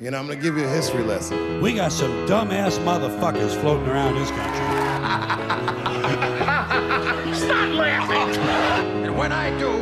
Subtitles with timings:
[0.00, 1.60] You know, I'm gonna give you a history lesson.
[1.60, 4.54] We got some dumbass motherfuckers floating around this country.
[7.34, 8.40] Stop laughing!
[9.04, 9.72] And when I do,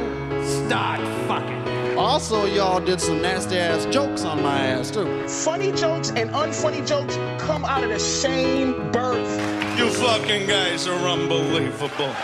[0.43, 1.99] start fucking.
[1.99, 5.29] Also, y'all did some nasty ass jokes on my ass too.
[5.29, 9.79] Funny jokes and unfunny jokes come out of the same birth.
[9.79, 12.15] You fucking guys are unbelievable.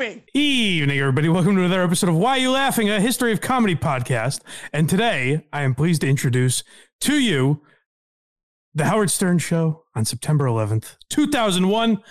[0.00, 0.22] Laughing?
[0.32, 1.28] Evening, everybody.
[1.28, 4.40] Welcome to another episode of Why Are You Laughing, a history of comedy podcast.
[4.72, 6.64] And today, I am pleased to introduce
[7.02, 7.60] to you
[8.72, 12.02] the Howard Stern Show on September 11th, 2001.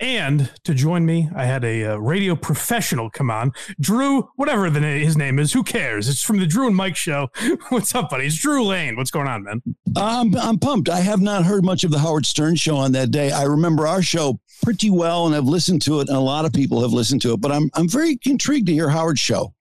[0.00, 4.80] And to join me, I had a uh, radio professional come on, Drew, whatever the
[4.80, 5.52] na- his name is.
[5.52, 6.08] Who cares?
[6.08, 7.28] It's from the Drew and Mike Show.
[7.68, 8.26] What's up, buddy?
[8.26, 8.96] It's Drew Lane.
[8.96, 9.62] What's going on, man?
[9.96, 10.88] I'm, I'm pumped.
[10.88, 13.30] I have not heard much of the Howard Stern show on that day.
[13.30, 16.52] I remember our show pretty well and I've listened to it, and a lot of
[16.52, 19.54] people have listened to it, but I'm, I'm very intrigued to hear Howard's show.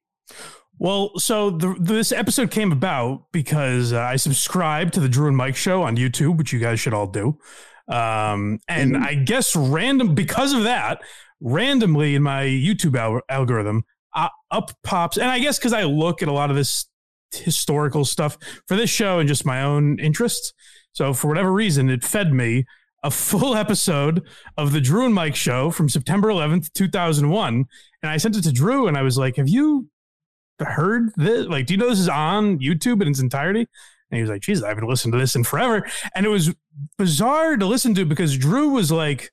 [0.79, 5.37] Well, so the, this episode came about because uh, I subscribed to the Drew and
[5.37, 7.37] Mike Show on YouTube, which you guys should all do.
[7.87, 11.01] Um, and I guess random because of that,
[11.41, 13.83] randomly in my YouTube al- algorithm,
[14.15, 16.85] uh, up pops, and I guess because I look at a lot of this
[17.31, 20.53] historical stuff for this show and just my own interests.
[20.93, 22.65] So for whatever reason, it fed me
[23.03, 24.25] a full episode
[24.57, 27.65] of the Drew and Mike Show from September 11th, 2001,
[28.01, 29.89] and I sent it to Drew, and I was like, "Have you?"
[30.59, 31.47] heard this?
[31.47, 33.67] Like, do you know this is on YouTube in its entirety?
[34.13, 35.89] And he was like, Jesus, I haven't listened to this in forever.
[36.13, 36.53] And it was
[36.99, 39.32] bizarre to listen to because Drew was like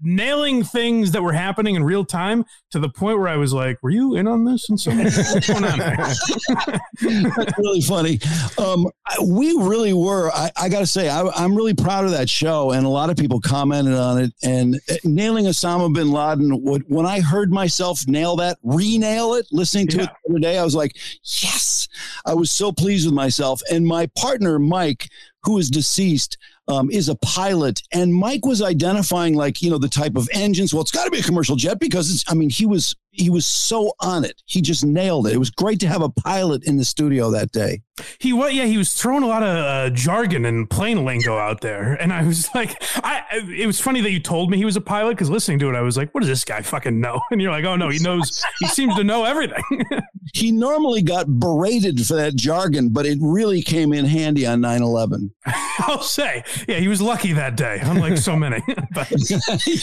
[0.00, 3.78] nailing things that were happening in real time to the point where I was like,
[3.82, 4.68] Were you in on this?
[4.68, 5.78] And so what's going on?
[7.00, 8.18] That's really funny.
[8.58, 8.86] Um,
[9.26, 10.30] we really were.
[10.32, 13.10] I, I got to say, I, I'm really proud of that show, and a lot
[13.10, 14.32] of people commented on it.
[14.42, 19.46] And uh, nailing Osama bin Laden, would- when I heard myself nail that, re-nail it,
[19.50, 20.02] listening to Yeah.
[20.04, 21.88] it the other day, I was like, yes!
[22.26, 23.60] I was so pleased with myself.
[23.70, 25.08] And my partner, Mike,
[25.42, 26.36] who is deceased,
[26.68, 30.72] um, is a pilot, and Mike was identifying like you know the type of engines.
[30.72, 32.24] Well, it's got to be a commercial jet because it's.
[32.28, 34.42] I mean, he was he was so on it.
[34.46, 35.34] He just nailed it.
[35.34, 37.82] It was great to have a pilot in the studio that day.
[38.18, 38.54] He what?
[38.54, 42.12] Yeah, he was throwing a lot of uh, jargon and plane lingo out there, and
[42.12, 43.22] I was like, I.
[43.32, 45.76] It was funny that you told me he was a pilot because listening to it,
[45.76, 47.20] I was like, what does this guy fucking know?
[47.30, 48.42] And you're like, oh no, he knows.
[48.58, 49.62] he seems to know everything.
[50.32, 54.82] He normally got berated for that jargon, but it really came in handy on 9
[54.82, 55.32] 11.
[55.80, 58.62] I'll say, yeah, he was lucky that day, unlike so many.
[58.92, 59.10] but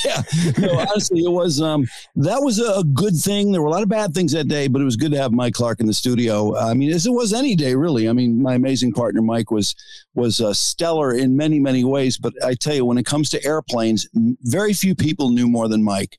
[0.06, 0.22] yeah.
[0.58, 3.52] No, honestly, it was, um, that was a good thing.
[3.52, 5.32] There were a lot of bad things that day, but it was good to have
[5.32, 6.56] Mike Clark in the studio.
[6.56, 8.08] I mean, as it was any day, really.
[8.10, 9.76] I mean, my amazing partner, Mike, was,
[10.16, 12.18] was uh, stellar in many, many ways.
[12.18, 14.08] But I tell you, when it comes to airplanes,
[14.42, 16.18] very few people knew more than Mike.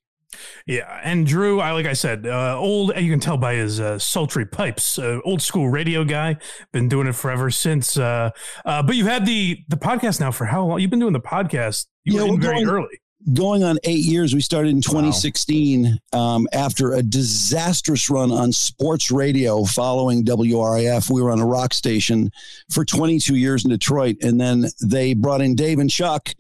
[0.67, 2.93] yeah, and Drew, I like I said, uh, old.
[2.97, 6.37] You can tell by his uh, sultry pipes, uh, old school radio guy.
[6.73, 7.97] Been doing it forever since.
[7.97, 8.31] Uh,
[8.65, 10.81] uh, but you've had the the podcast now for how long?
[10.81, 11.87] You've been doing the podcast.
[12.05, 13.01] You Yeah, were in very going- early.
[13.33, 14.35] Going on eight years.
[14.35, 21.11] We started in 2016 um, after a disastrous run on sports radio following WRIF.
[21.11, 22.31] We were on a rock station
[22.71, 24.17] for 22 years in Detroit.
[24.23, 26.31] And then they brought in Dave and Chuck,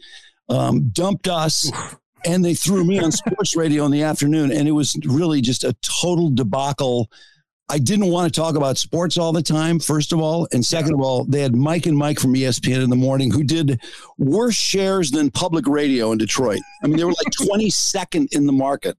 [0.48, 1.70] um, dumped us.
[2.26, 4.50] And they threw me on sports radio in the afternoon.
[4.50, 7.10] And it was really just a total debacle.
[7.70, 10.48] I didn't want to talk about sports all the time, first of all.
[10.52, 13.44] And second of all, they had Mike and Mike from ESPN in the morning who
[13.44, 13.80] did
[14.16, 16.60] worse shares than public radio in Detroit.
[16.82, 18.96] I mean, they were like 22nd in the market.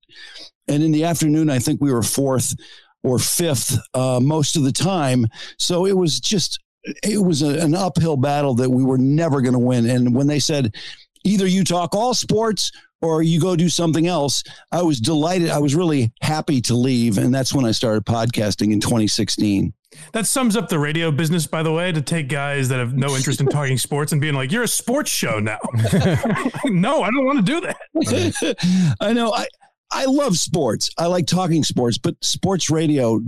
[0.67, 2.53] And in the afternoon, I think we were fourth
[3.01, 5.25] or fifth uh, most of the time.
[5.57, 6.59] So it was just,
[7.03, 9.89] it was a, an uphill battle that we were never going to win.
[9.89, 10.75] And when they said,
[11.23, 12.71] either you talk all sports
[13.01, 15.49] or you go do something else, I was delighted.
[15.49, 17.17] I was really happy to leave.
[17.17, 19.73] And that's when I started podcasting in 2016.
[20.13, 23.07] That sums up the radio business, by the way, to take guys that have no
[23.15, 25.57] interest in talking sports and being like, "You're a sports show now."
[26.65, 28.95] no, I don't want to do that.
[29.01, 29.33] I know.
[29.33, 29.47] I
[29.91, 30.89] I love sports.
[30.97, 33.19] I like talking sports, but sports radio.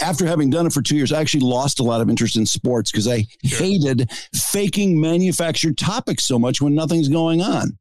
[0.00, 2.46] After having done it for two years, I actually lost a lot of interest in
[2.46, 7.78] sports because I hated faking manufactured topics so much when nothing's going on.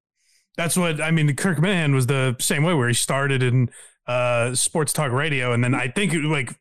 [0.58, 1.34] That's what I mean.
[1.36, 3.69] Kirk Minihane was the same way, where he started in
[4.08, 6.60] uh, sports talk radio, and then I think it, like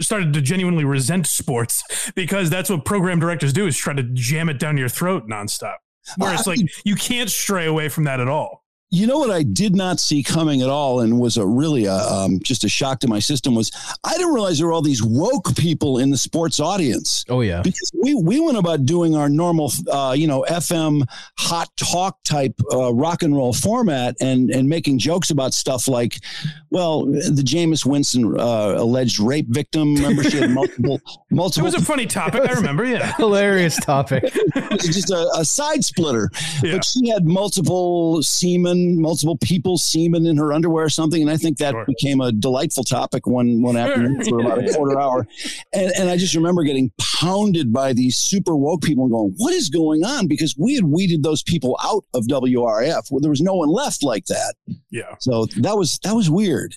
[0.00, 4.50] started to genuinely resent sports because that's what program directors do is try to jam
[4.50, 5.76] it down your throat nonstop.
[6.16, 8.64] Where it's like you can't stray away from that at all.
[8.90, 11.94] You know what I did not see coming at all, and was a really a,
[11.94, 13.70] um, just a shock to my system was
[14.02, 17.22] I didn't realize there were all these woke people in the sports audience.
[17.28, 21.02] Oh yeah, because we we went about doing our normal, uh, you know, FM
[21.38, 26.16] hot talk type uh, rock and roll format, and and making jokes about stuff like,
[26.70, 29.96] well, the Jameis Winston uh, alleged rape victim.
[29.96, 30.98] Remember, she had multiple
[31.30, 31.68] multiple.
[31.68, 32.48] It was a funny topic.
[32.48, 32.86] I remember.
[32.86, 34.32] Yeah, hilarious topic.
[34.78, 36.30] just a, a side splitter,
[36.62, 36.76] yeah.
[36.76, 41.20] but she had multiple semen multiple people's semen in her underwear or something.
[41.22, 41.84] And I think that sure.
[41.86, 45.26] became a delightful topic one one afternoon for about a quarter hour.
[45.72, 49.52] And, and I just remember getting pounded by these super woke people and going, what
[49.54, 50.26] is going on?
[50.26, 53.10] Because we had weeded those people out of WRIF.
[53.10, 54.54] Well, there was no one left like that.
[54.90, 55.14] Yeah.
[55.20, 56.74] So that was that was weird.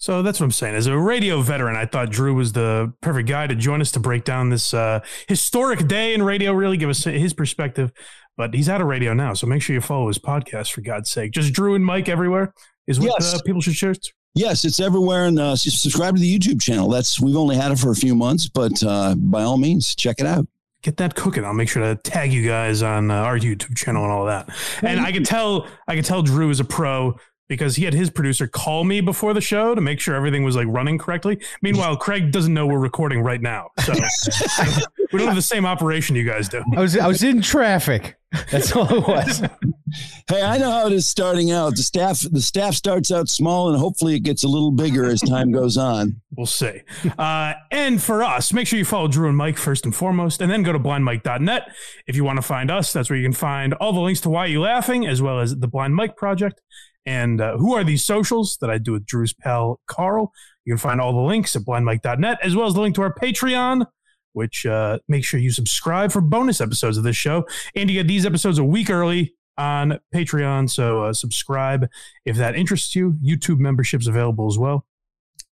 [0.00, 0.76] So that's what I'm saying.
[0.76, 4.00] As a radio veteran, I thought Drew was the perfect guy to join us to
[4.00, 7.92] break down this uh, historic day in radio, really give us his perspective
[8.40, 9.34] but he's out of radio now.
[9.34, 11.32] So make sure you follow his podcast for God's sake.
[11.32, 12.54] Just Drew and Mike everywhere
[12.86, 13.34] is what yes.
[13.34, 13.94] uh, people should share.
[14.34, 16.88] Yes, it's everywhere, and uh, subscribe to the YouTube channel.
[16.88, 20.20] That's we've only had it for a few months, but uh, by all means, check
[20.20, 20.46] it out.
[20.82, 21.44] Get that cooking.
[21.44, 24.48] I'll make sure to tag you guys on uh, our YouTube channel and all that.
[24.80, 27.18] And I can tell, I can tell Drew is a pro
[27.50, 30.56] because he had his producer call me before the show to make sure everything was
[30.56, 31.38] like running correctly.
[31.60, 33.92] Meanwhile, Craig doesn't know we're recording right now, so
[35.12, 36.62] we don't have the same operation you guys do.
[36.74, 38.16] I was I was in traffic.
[38.50, 39.38] That's all it was.
[40.28, 41.74] hey, I know how it is starting out.
[41.74, 45.20] The staff the staff starts out small, and hopefully it gets a little bigger as
[45.20, 46.20] time goes on.
[46.36, 46.82] We'll see.
[47.18, 50.50] Uh, and for us, make sure you follow Drew and Mike first and foremost, and
[50.50, 51.72] then go to blindmike.net
[52.06, 52.92] if you want to find us.
[52.92, 55.56] That's where you can find all the links to Why You Laughing, as well as
[55.56, 56.60] the Blind Mike Project
[57.06, 60.32] and uh, who are these socials that I do with Drew's pal Carl.
[60.64, 63.14] You can find all the links at blindmike.net, as well as the link to our
[63.14, 63.86] Patreon,
[64.32, 67.46] which uh, make sure you subscribe for bonus episodes of this show.
[67.74, 70.70] And you get these episodes a week early on Patreon.
[70.70, 71.88] So uh, subscribe
[72.24, 73.16] if that interests you.
[73.22, 74.86] YouTube memberships available as well.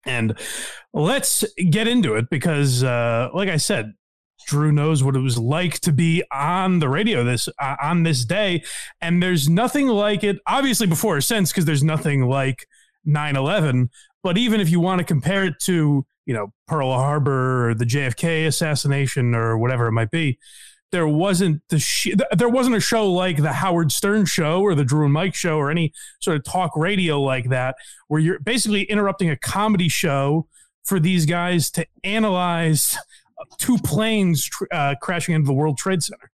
[0.06, 0.38] And
[0.94, 3.94] let's get into it because, uh, like I said,
[4.48, 8.24] Drew knows what it was like to be on the radio this uh, on this
[8.24, 8.64] day,
[9.02, 10.38] and there's nothing like it.
[10.48, 12.66] Obviously, before or since, because there's nothing like
[13.06, 13.90] 9/11.
[14.24, 17.86] But even if you want to compare it to you know Pearl Harbor or the
[17.86, 20.38] JFK assassination or whatever it might be,
[20.92, 24.84] there wasn't the sh- there wasn't a show like the Howard Stern show or the
[24.84, 27.76] Drew and Mike show or any sort of talk radio like that
[28.10, 30.48] where you're basically interrupting a comedy show
[30.84, 32.98] for these guys to analyze
[33.58, 36.32] two planes uh, crashing into the World Trade Center.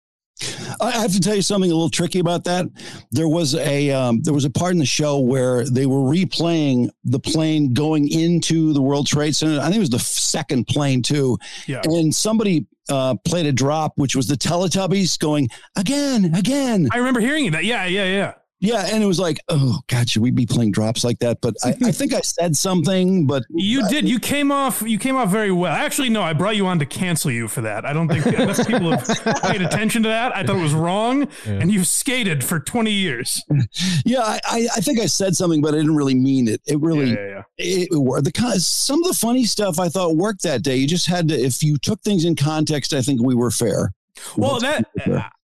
[0.80, 2.66] I have to tell you something a little tricky about that.
[3.10, 6.90] There was a um, there was a part in the show where they were replaying
[7.04, 9.60] the plane going into the World Trade Center.
[9.60, 11.38] I think it was the second plane too.
[11.66, 11.82] Yeah.
[11.84, 16.88] And somebody uh, played a drop, which was the Teletubbies going again, again.
[16.92, 17.64] I remember hearing that.
[17.64, 18.34] Yeah, yeah, yeah.
[18.62, 21.40] Yeah, and it was like, oh God, should we be playing drops like that?
[21.40, 24.08] But I, I think I said something, but you I, did.
[24.08, 24.82] You came off.
[24.82, 25.72] You came off very well.
[25.72, 27.84] Actually, no, I brought you on to cancel you for that.
[27.84, 30.36] I don't think unless people have paid attention to that.
[30.36, 31.54] I thought it was wrong, yeah.
[31.54, 33.42] and you've skated for twenty years.
[34.04, 36.60] Yeah, I, I think I said something, but I didn't really mean it.
[36.64, 38.24] It really, yeah, yeah, it, it worked.
[38.24, 40.76] The some of the funny stuff I thought worked that day.
[40.76, 43.92] You just had to, if you took things in context, I think we were fair.
[44.36, 44.86] Well, that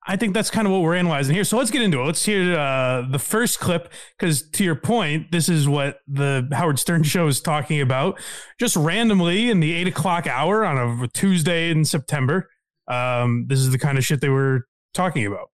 [0.05, 1.45] I think that's kind of what we're analyzing here.
[1.45, 2.05] So let's get into it.
[2.05, 6.81] Let's hear uh, the first clip because, to your point, this is what the Howard
[6.81, 8.21] Stern show is talking about.
[8.59, 12.51] Just randomly in the eight o'clock hour on a Tuesday in September,
[12.89, 15.51] um, this is the kind of shit they were talking about.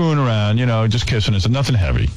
[0.00, 2.10] Moving around, you know, just kissing us, nothing heavy.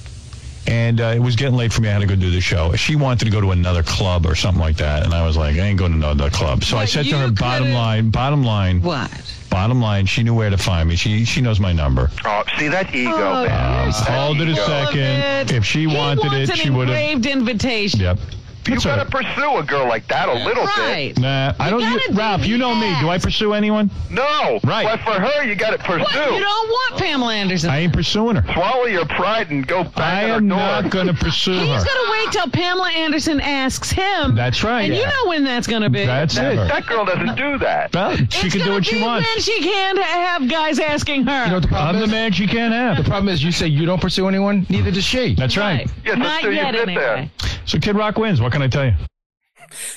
[0.68, 1.90] And uh, it was getting late for me.
[1.90, 2.74] I had to go do the show.
[2.74, 5.58] She wanted to go to another club or something like that, and I was like,
[5.58, 6.64] I ain't going to another club.
[6.64, 9.12] So I said to her, bottom line, bottom line, what?
[9.50, 10.96] Bottom line, she knew where to find me.
[10.96, 12.12] She she knows my number.
[12.26, 13.92] Oh, see that ego, oh, man.
[13.92, 15.52] hold ah, it a second.
[15.56, 16.98] If she he wanted it, she would have.
[16.98, 18.00] Engraved invitation.
[18.00, 18.20] Yep.
[18.68, 21.14] You got to pursue a girl like that a little right.
[21.14, 21.22] bit.
[21.22, 21.82] Nah, I don't.
[21.82, 22.94] You, Ralph, you know me.
[23.00, 23.92] Do I pursue anyone?
[24.10, 24.60] No.
[24.64, 24.86] Right.
[24.86, 26.00] But for her, you got to pursue.
[26.00, 26.34] What?
[26.34, 27.70] You don't want Pamela Anderson.
[27.70, 28.54] I ain't pursuing her.
[28.54, 29.96] Swallow your pride and go back.
[29.96, 30.00] North.
[30.00, 31.76] I am not going to pursue He's her.
[31.76, 34.36] He's going to wait till Pamela Anderson asks him.
[34.36, 34.82] That's right.
[34.84, 35.02] And yeah.
[35.02, 36.06] you know when that's going to be.
[36.06, 36.56] That's that, it.
[36.56, 37.94] That girl doesn't do that.
[37.94, 39.28] Well, she it's can do what she wants.
[39.28, 41.44] Then she can't have guys asking her.
[41.44, 42.10] You know what the problem I'm is?
[42.10, 42.98] the man she can't have.
[42.98, 45.36] The problem is you say you don't pursue anyone, neither does she.
[45.36, 45.86] That's right.
[45.86, 45.92] right.
[46.04, 47.30] Yes, not yet, anyway.
[47.40, 47.50] There.
[47.66, 48.42] So Kid Rock wins.
[48.42, 48.94] What can I tell you?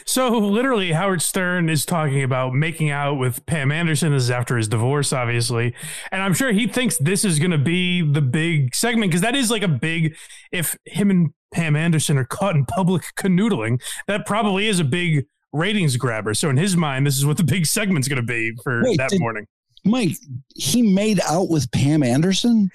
[0.04, 4.12] So literally, Howard Stern is talking about making out with Pam Anderson.
[4.12, 5.76] This is after his divorce, obviously,
[6.10, 9.36] and I'm sure he thinks this is going to be the big segment because that
[9.36, 10.16] is like a big.
[10.50, 15.26] If him and Pam Anderson are caught in public canoodling, that probably is a big
[15.52, 16.34] ratings grabber.
[16.34, 18.98] So in his mind, this is what the big segment's going to be for Wait,
[18.98, 19.46] that did, morning.
[19.84, 20.16] Mike,
[20.56, 22.70] he made out with Pam Anderson.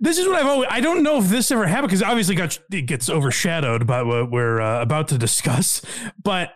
[0.00, 0.68] This is what I've always.
[0.70, 4.30] I don't know if this ever happened because obviously got it gets overshadowed by what
[4.30, 5.82] we're uh, about to discuss.
[6.22, 6.50] But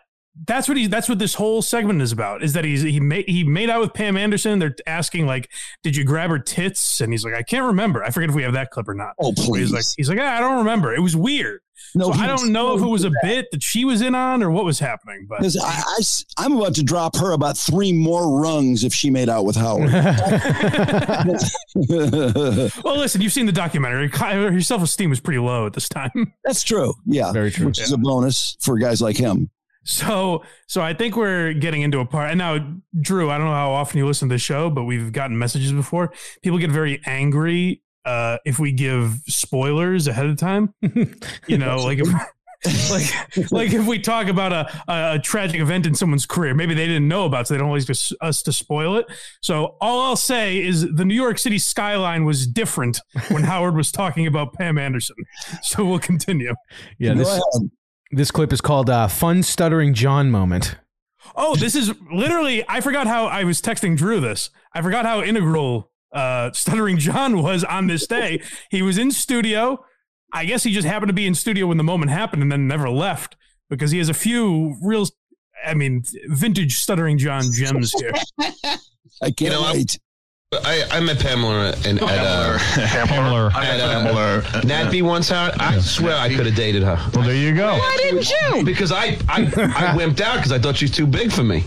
[0.47, 0.87] that's what he.
[0.87, 2.43] That's what this whole segment is about.
[2.43, 4.59] Is that he's he made he made out with Pam Anderson.
[4.59, 5.51] They're asking like,
[5.83, 8.05] "Did you grab her tits?" And he's like, "I can't remember.
[8.05, 9.71] I forget if we have that clip or not." Oh, please.
[9.71, 10.95] He's like, he's like, "Ah, I don't remember.
[10.95, 11.61] It was weird.
[11.95, 13.23] No, so I don't know if it was a bad.
[13.23, 15.27] bit that she was in on or what was happening.
[15.29, 15.57] But Because
[16.39, 19.57] I, am about to drop her about three more rungs if she made out with
[19.57, 19.93] Howard.
[22.85, 24.09] well, listen, you've seen the documentary.
[24.09, 26.33] Her self esteem was pretty low at this time.
[26.45, 26.95] That's true.
[27.07, 27.67] Yeah, Very true.
[27.67, 29.51] Which is a bonus for guys like him.
[29.85, 32.31] So, so I think we're getting into a part.
[32.31, 35.13] And now, Drew, I don't know how often you listen to the show, but we've
[35.13, 36.13] gotten messages before.
[36.43, 40.73] People get very angry uh, if we give spoilers ahead of time.
[41.47, 42.09] You know, like if.
[42.91, 46.75] like, like if we talk about a, a, a tragic event in someone's career, maybe
[46.75, 49.07] they didn't know about, so they don't always just us to spoil it.
[49.41, 53.93] So all I'll say is the New York City skyline was different when Howard was
[53.93, 55.15] talking about Pam Anderson.
[55.63, 56.53] So we'll continue.
[56.99, 57.41] Yeah, this
[58.11, 60.75] this clip is called uh, "Fun Stuttering John Moment."
[61.37, 62.65] Oh, this is literally.
[62.69, 64.51] I forgot how I was texting Drew this.
[64.75, 68.43] I forgot how integral uh, Stuttering John was on this day.
[68.71, 69.85] he was in studio.
[70.33, 72.69] I guess he just happened to be in studio when the moment happened and then
[72.69, 73.37] never left
[73.71, 75.07] because he has a few real,
[75.67, 78.13] I mean, vintage Stuttering John gems here.
[79.23, 79.99] I can't know, I'm- wait.
[80.65, 83.53] I, I met Pamela and at, uh, Pamela.
[83.55, 85.61] at uh, NatB once out.
[85.61, 86.97] I swear I could have dated her.
[87.13, 87.75] Well, there you go.
[87.77, 88.65] Why didn't you?
[88.65, 91.65] Because I I, I wimped out because I thought she was too big for me.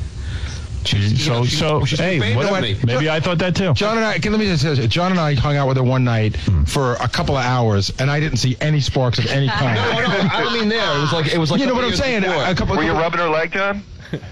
[0.83, 2.93] She- so, she's- so, she's hey, famous what, with me.
[2.93, 3.73] maybe I thought that too.
[3.73, 4.87] John and I, can, let me just say, this.
[4.87, 6.63] John and I hung out with her one night hmm.
[6.63, 9.75] for a couple of hours, and I didn't see any sparks of any kind.
[9.75, 10.97] No, no, I don't mean there.
[10.97, 11.59] It was like it was like.
[11.59, 12.23] you know what I'm saying?
[12.23, 12.51] years before.
[12.51, 12.75] A couple.
[12.75, 13.83] Were you rubbing her leg, John?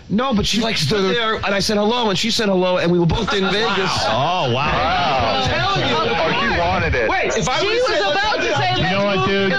[0.10, 2.91] No, but she like stood there and I said hello and she said hello and
[2.91, 3.91] we were both in Vegas.
[4.03, 4.53] Oh, wow.
[4.53, 5.41] Wow.
[5.41, 5.96] I'm telling you.
[5.96, 7.10] Oh, she wanted it.
[7.10, 9.51] Wait, if I She would've was about to say, You know "Let's what, move dude?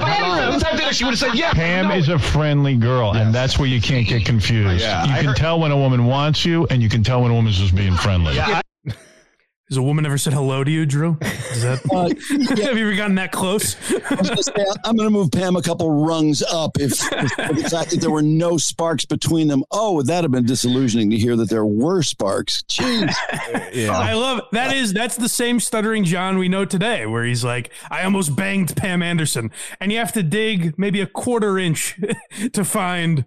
[0.99, 1.53] To the bedroom." Let's have dinner, she would have said yeah.
[1.53, 1.95] Pam No.
[1.95, 4.83] is a friendly girl, and that's where you can't get confused.
[4.83, 7.23] Yeah, you I can heard- tell when a woman wants you, and you can tell
[7.23, 8.35] when a woman's just being friendly.
[9.71, 11.17] Has a woman ever said hello to you, Drew?
[11.21, 12.09] Is that, Uh,
[12.67, 13.77] have you ever gotten that close?
[14.11, 14.53] I was gonna say,
[14.85, 18.01] I'm going to move Pam a couple rungs up if, if for the fact that
[18.01, 19.63] there were no sparks between them.
[19.71, 22.65] Oh, that would that have been disillusioning to hear that there were sparks?
[22.69, 23.15] Jeez.
[23.89, 24.45] I love it.
[24.51, 28.35] that is that's the same stuttering John we know today, where he's like, I almost
[28.35, 31.97] banged Pam Anderson, and you have to dig maybe a quarter inch
[32.55, 33.25] to find.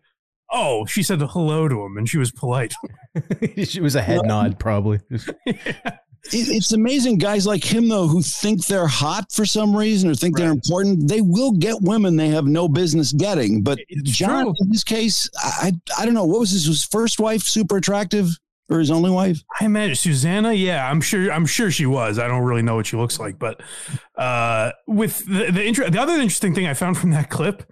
[0.55, 2.75] Oh, she said hello to him, and she was polite.
[3.63, 4.99] she was a head nod, probably.
[5.09, 5.95] It-
[6.31, 10.37] It's amazing guys like him though who think they're hot for some reason or think
[10.37, 11.07] they're important.
[11.09, 13.61] They will get women they have no business getting.
[13.61, 14.53] But It's John, true.
[14.61, 18.29] in this case, I I don't know what was his, his first wife super attractive
[18.69, 19.41] or his only wife.
[19.59, 20.53] I imagine Susanna.
[20.53, 21.29] Yeah, I'm sure.
[21.31, 22.17] I'm sure she was.
[22.17, 23.61] I don't really know what she looks like, but
[24.17, 27.69] uh, with the the, inter- the other interesting thing I found from that clip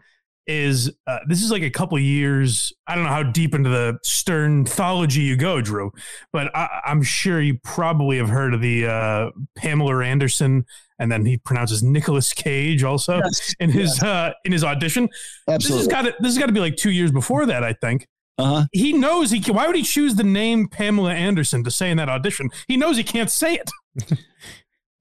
[0.47, 2.73] is uh, this is like a couple years.
[2.87, 5.91] I don't know how deep into the Stern thology you go, Drew,
[6.33, 10.65] but I, I'm sure you probably have heard of the uh, Pamela Anderson,
[10.99, 15.07] and then he pronounces Nicolas Cage also Yes, in his uh, in his audition.
[15.47, 15.79] This Absolutely.
[15.79, 18.07] has got to, this has got to be like two years before that, I think
[18.37, 18.65] Uh-huh.
[18.71, 21.97] he knows he can, why would he choose the name Pamela Anderson to say in
[21.97, 22.49] that audition?
[22.67, 23.69] He knows he can't say it.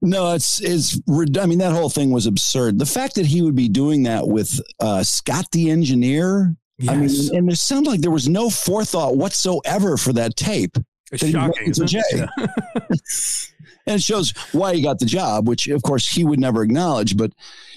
[0.01, 0.99] No, it's it's.
[1.37, 2.79] I mean, that whole thing was absurd.
[2.79, 6.55] The fact that he would be doing that with uh, Scott the engineer.
[6.89, 10.75] I mean, and it sounds like there was no forethought whatsoever for that tape.
[11.11, 11.67] It's that shocking.
[11.67, 11.93] it?
[12.11, 12.27] Yeah.
[13.85, 17.17] and it shows why he got the job, which of course he would never acknowledge.
[17.17, 17.33] But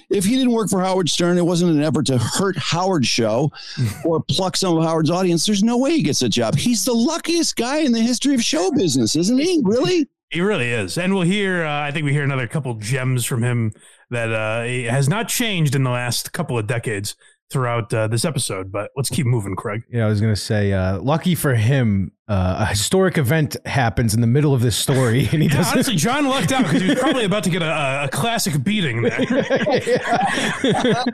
[0.09, 3.51] if he didn't work for Howard Stern, it wasn't an effort to hurt Howard's show
[4.05, 5.45] or pluck some of Howard's audience.
[5.45, 6.55] There's no way he gets a job.
[6.55, 9.61] He's the luckiest guy in the history of show business, isn't he?
[9.63, 10.07] Really?
[10.31, 10.97] He really is.
[10.97, 13.73] And we'll hear, uh, I think we hear another couple gems from him
[14.09, 17.15] that uh, has not changed in the last couple of decades
[17.51, 18.71] throughout uh, this episode.
[18.71, 19.83] But let's keep moving, Craig.
[19.89, 24.21] Yeah, I was gonna say, uh, lucky for him, uh, a historic event happens in
[24.21, 25.73] the middle of this story, and he Yeah, doesn't.
[25.73, 29.03] honestly, John lucked out because he was probably about to get a, a classic beating
[29.03, 29.19] there.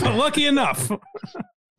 [0.00, 0.90] but lucky enough.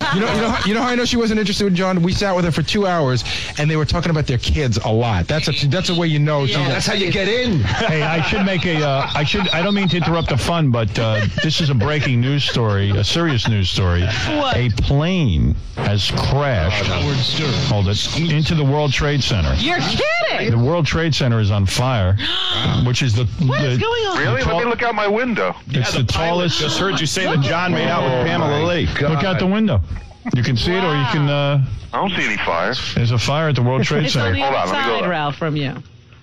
[0.16, 2.02] You know, you know, how, you know how I know she wasn't interested in John?
[2.02, 3.24] We sat with her for two hours,
[3.60, 5.28] and they were talking about their kids a lot.
[5.28, 6.46] That's a that's a way you know.
[6.48, 7.60] she- That's how you get in.
[7.62, 8.84] hey, I should make a.
[8.84, 9.48] Uh, I should.
[9.50, 12.90] I don't mean to interrupt the fun, but uh, this is a breaking news story,
[12.92, 14.02] a serious news story.
[14.02, 14.58] What?
[14.58, 16.86] A plane has crashed.
[17.70, 19.54] Hold it into the World Trade Center.
[19.58, 20.52] You're kidding.
[20.52, 22.18] The World Trade Center is on fire,
[22.86, 23.26] which is the.
[23.46, 24.18] What is the- going on?
[24.20, 24.44] Really?
[24.44, 25.56] Let me look out my window.
[25.70, 26.60] It's the, tallest.
[26.60, 28.88] Just heard you say that John made out with Pamela Lee.
[29.02, 29.82] Look out the window.
[30.36, 31.28] You can see it, or you can.
[31.30, 32.74] Uh, I don't see any fire.
[32.96, 34.34] there's a fire at the World Trade Center.
[34.36, 35.10] Hold on, let me go side.
[35.10, 35.76] Ralph, from you.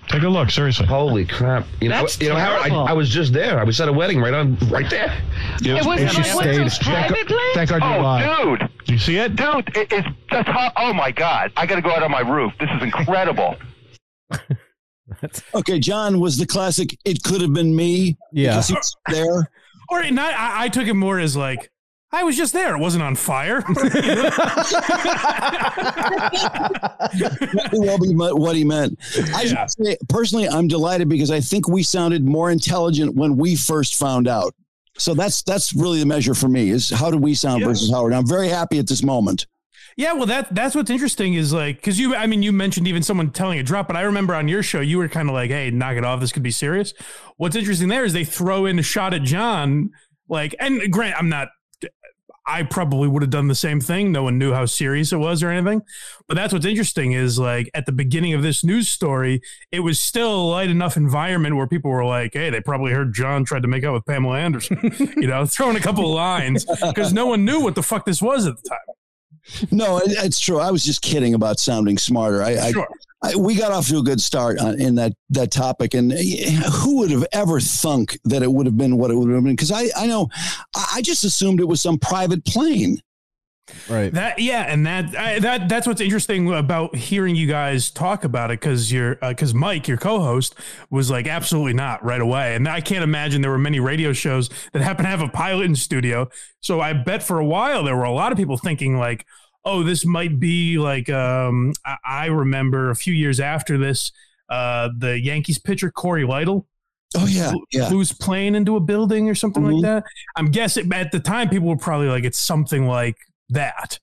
[0.07, 0.85] Take a look, seriously.
[0.85, 1.65] Holy crap!
[1.81, 2.75] You know, That's you know, Howard, I.
[2.91, 3.59] I was just there.
[3.59, 5.13] I was at a wedding right on, right there.
[5.61, 6.71] It was And she stayed.
[6.89, 7.53] private place?
[7.55, 8.59] Thank God you're Oh, alive.
[8.59, 8.69] dude.
[8.85, 9.35] You see it?
[9.35, 10.71] Dude, it, it's just hot.
[10.77, 11.51] Oh, my God.
[11.57, 12.53] I got to go out on my roof.
[12.59, 13.57] This is incredible.
[15.55, 16.97] Okay, John was the classic.
[17.05, 18.17] It could have been me.
[18.33, 18.51] Yeah.
[18.55, 19.49] because he was there.
[19.89, 21.71] Or not, I, I took it more as like
[22.11, 22.73] I was just there.
[22.75, 23.61] It wasn't on fire.
[27.73, 28.97] Will be what he meant.
[29.35, 29.65] I Yeah.
[29.67, 34.27] say, personally, I'm delighted because I think we sounded more intelligent when we first found
[34.27, 34.53] out.
[34.97, 37.67] So that's that's really the measure for me is how do we sound Yeah.
[37.67, 38.13] versus Howard.
[38.13, 39.45] I'm very happy at this moment.
[39.95, 43.03] Yeah, well, that that's what's interesting is like because you, I mean, you mentioned even
[43.03, 45.49] someone telling a drop, but I remember on your show you were kind of like,
[45.49, 46.19] "Hey, knock it off.
[46.19, 46.93] This could be serious."
[47.37, 49.89] What's interesting there is they throw in a shot at John,
[50.29, 51.49] like, and Grant, I'm not.
[52.47, 54.11] I probably would have done the same thing.
[54.11, 55.81] No one knew how serious it was or anything.
[56.27, 59.99] But that's what's interesting is like at the beginning of this news story, it was
[59.99, 63.63] still a light enough environment where people were like, hey, they probably heard John tried
[63.63, 64.79] to make out with Pamela Anderson,
[65.17, 68.21] you know, throwing a couple of lines because no one knew what the fuck this
[68.21, 69.67] was at the time.
[69.71, 70.59] No, it's true.
[70.59, 72.43] I was just kidding about sounding smarter.
[72.43, 72.83] I, Sure.
[72.83, 76.13] I, I we got off to a good start on, in that that topic, and
[76.13, 79.43] uh, who would have ever thunk that it would have been what it would have
[79.43, 79.55] been?
[79.55, 80.29] Because I I know
[80.75, 83.01] I I just assumed it was some private plane.
[83.89, 84.13] Right.
[84.13, 88.49] That yeah, and that I, that that's what's interesting about hearing you guys talk about
[88.49, 90.55] it because you're because Mike, your co-host,
[90.89, 94.49] was like absolutely not right away, and I can't imagine there were many radio shows
[94.71, 96.29] that happen to have a pilot in studio.
[96.61, 99.25] So I bet for a while there were a lot of people thinking like,
[99.67, 104.11] oh, this might be like um, I, I remember a few years after this,
[104.49, 106.65] uh, the Yankees pitcher Cory Lidle
[107.15, 107.89] Oh yeah, yeah.
[107.89, 109.73] his plane into a building or something Mhm.
[109.75, 110.03] like that.
[110.35, 113.15] I'm guessing at the time people were probably like it's something like
[113.49, 113.99] that.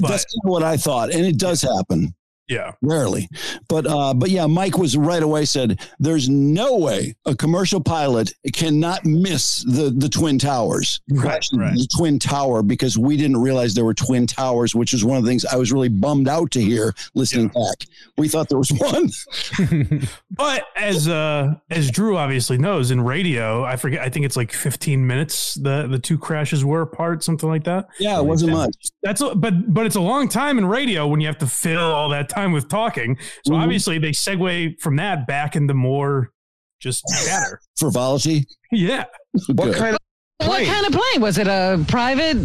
[0.00, 2.14] That's what I thought, and it does happen.
[2.50, 2.72] Yeah.
[2.82, 3.28] Rarely,
[3.68, 8.32] but uh, but yeah, Mike was right away said, "There's no way a commercial pilot
[8.52, 11.74] cannot miss the the twin towers, Right, Actually, right.
[11.74, 15.24] the twin tower, because we didn't realize there were twin towers, which was one of
[15.24, 17.86] the things I was really bummed out to hear listening back.
[18.18, 19.10] We thought there was one.
[20.36, 24.52] But as uh as Drew obviously knows in radio, I forget I think it's like
[24.52, 27.88] 15 minutes the the two crashes were apart, something like that.
[27.98, 28.74] yeah, it wasn't much.
[29.02, 31.80] That's a, but but it's a long time in radio when you have to fill
[31.80, 33.16] all that time with talking.
[33.46, 33.62] So Mhm.
[33.62, 36.30] obviously they segue from that back into more
[36.80, 37.60] just chatter.
[37.78, 38.46] Frivolity.
[38.72, 39.04] Yeah.
[39.48, 39.74] What Good.
[39.76, 41.20] kind of What kind of plane?
[41.20, 42.38] Was it a private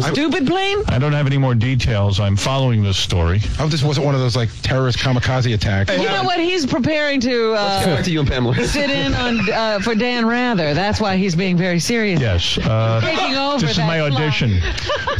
[0.00, 0.78] stupid plane?
[0.88, 2.20] I don't have any more details.
[2.20, 3.36] I'm following this story.
[3.36, 5.92] I hope this wasn't one of those like terrorist kamikaze attacks.
[5.92, 6.40] You know what?
[6.40, 8.54] He's preparing to Get uh, back to you and Pamela.
[8.66, 10.74] sit in on uh, for Dan Rather.
[10.74, 12.20] That's why he's being very serious.
[12.20, 12.58] Yes.
[12.58, 14.12] Uh, Taking over this is that my slot.
[14.12, 14.60] audition.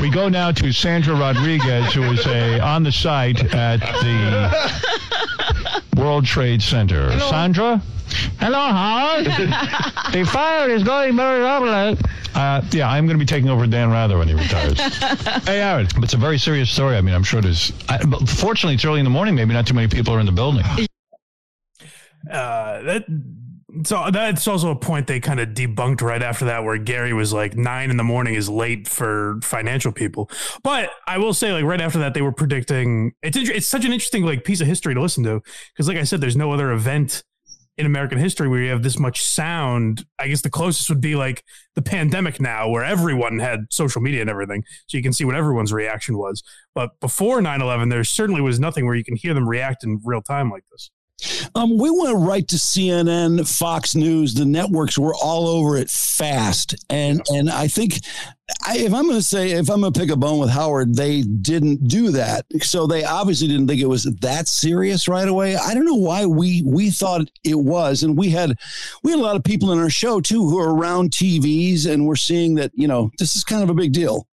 [0.00, 6.24] we go now to Sandra Rodriguez, who is a on the site at the World
[6.24, 7.18] Trade Center.
[7.20, 7.82] Sandra?
[8.38, 9.26] Hello, Howard.
[10.12, 12.10] the fire is going very rapidly.
[12.34, 14.78] Uh, yeah, I'm going to be taking over Dan Rather when he retires.
[15.44, 15.92] hey, Howard.
[15.98, 16.96] It's a very serious story.
[16.96, 17.72] I mean, I'm sure it is.
[17.88, 19.34] I, but fortunately, it's early in the morning.
[19.34, 20.64] Maybe not too many people are in the building.
[22.30, 23.04] Uh that
[23.84, 27.32] so that's also a point they kind of debunked right after that, where Gary was
[27.32, 30.30] like nine in the morning is late for financial people.
[30.62, 33.84] But I will say, like right after that, they were predicting it's inter- it's such
[33.84, 36.52] an interesting like piece of history to listen to because, like I said, there's no
[36.52, 37.24] other event
[37.82, 40.06] in American history where you have this much sound.
[40.18, 44.20] I guess the closest would be like the pandemic now, where everyone had social media
[44.20, 46.42] and everything, so you can see what everyone's reaction was.
[46.74, 50.22] But before 9/11, there certainly was nothing where you can hear them react in real
[50.22, 50.90] time like this.
[51.54, 54.34] Um, we went right to CNN, Fox News.
[54.34, 58.00] The networks were all over it fast, and and I think
[58.64, 60.94] I, if I'm going to say if I'm going to pick a bone with Howard,
[60.94, 62.46] they didn't do that.
[62.60, 65.56] So they obviously didn't think it was that serious right away.
[65.56, 68.56] I don't know why we we thought it was, and we had
[69.02, 72.06] we had a lot of people in our show too who are around TVs, and
[72.06, 74.26] we're seeing that you know this is kind of a big deal.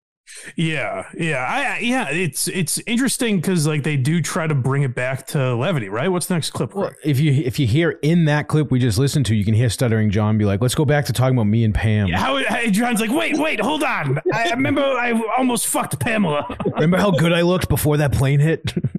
[0.57, 2.11] Yeah, yeah, I, yeah.
[2.11, 6.09] It's it's interesting because like they do try to bring it back to levity, right?
[6.09, 6.75] What's the next clip?
[6.75, 9.55] Well, if you if you hear in that clip we just listened to, you can
[9.55, 12.43] hear stuttering John be like, "Let's go back to talking about me and Pam." How,
[12.45, 14.21] how John's like, wait, wait, hold on.
[14.33, 16.57] I remember I almost fucked Pamela.
[16.75, 18.75] Remember how good I looked before that plane hit?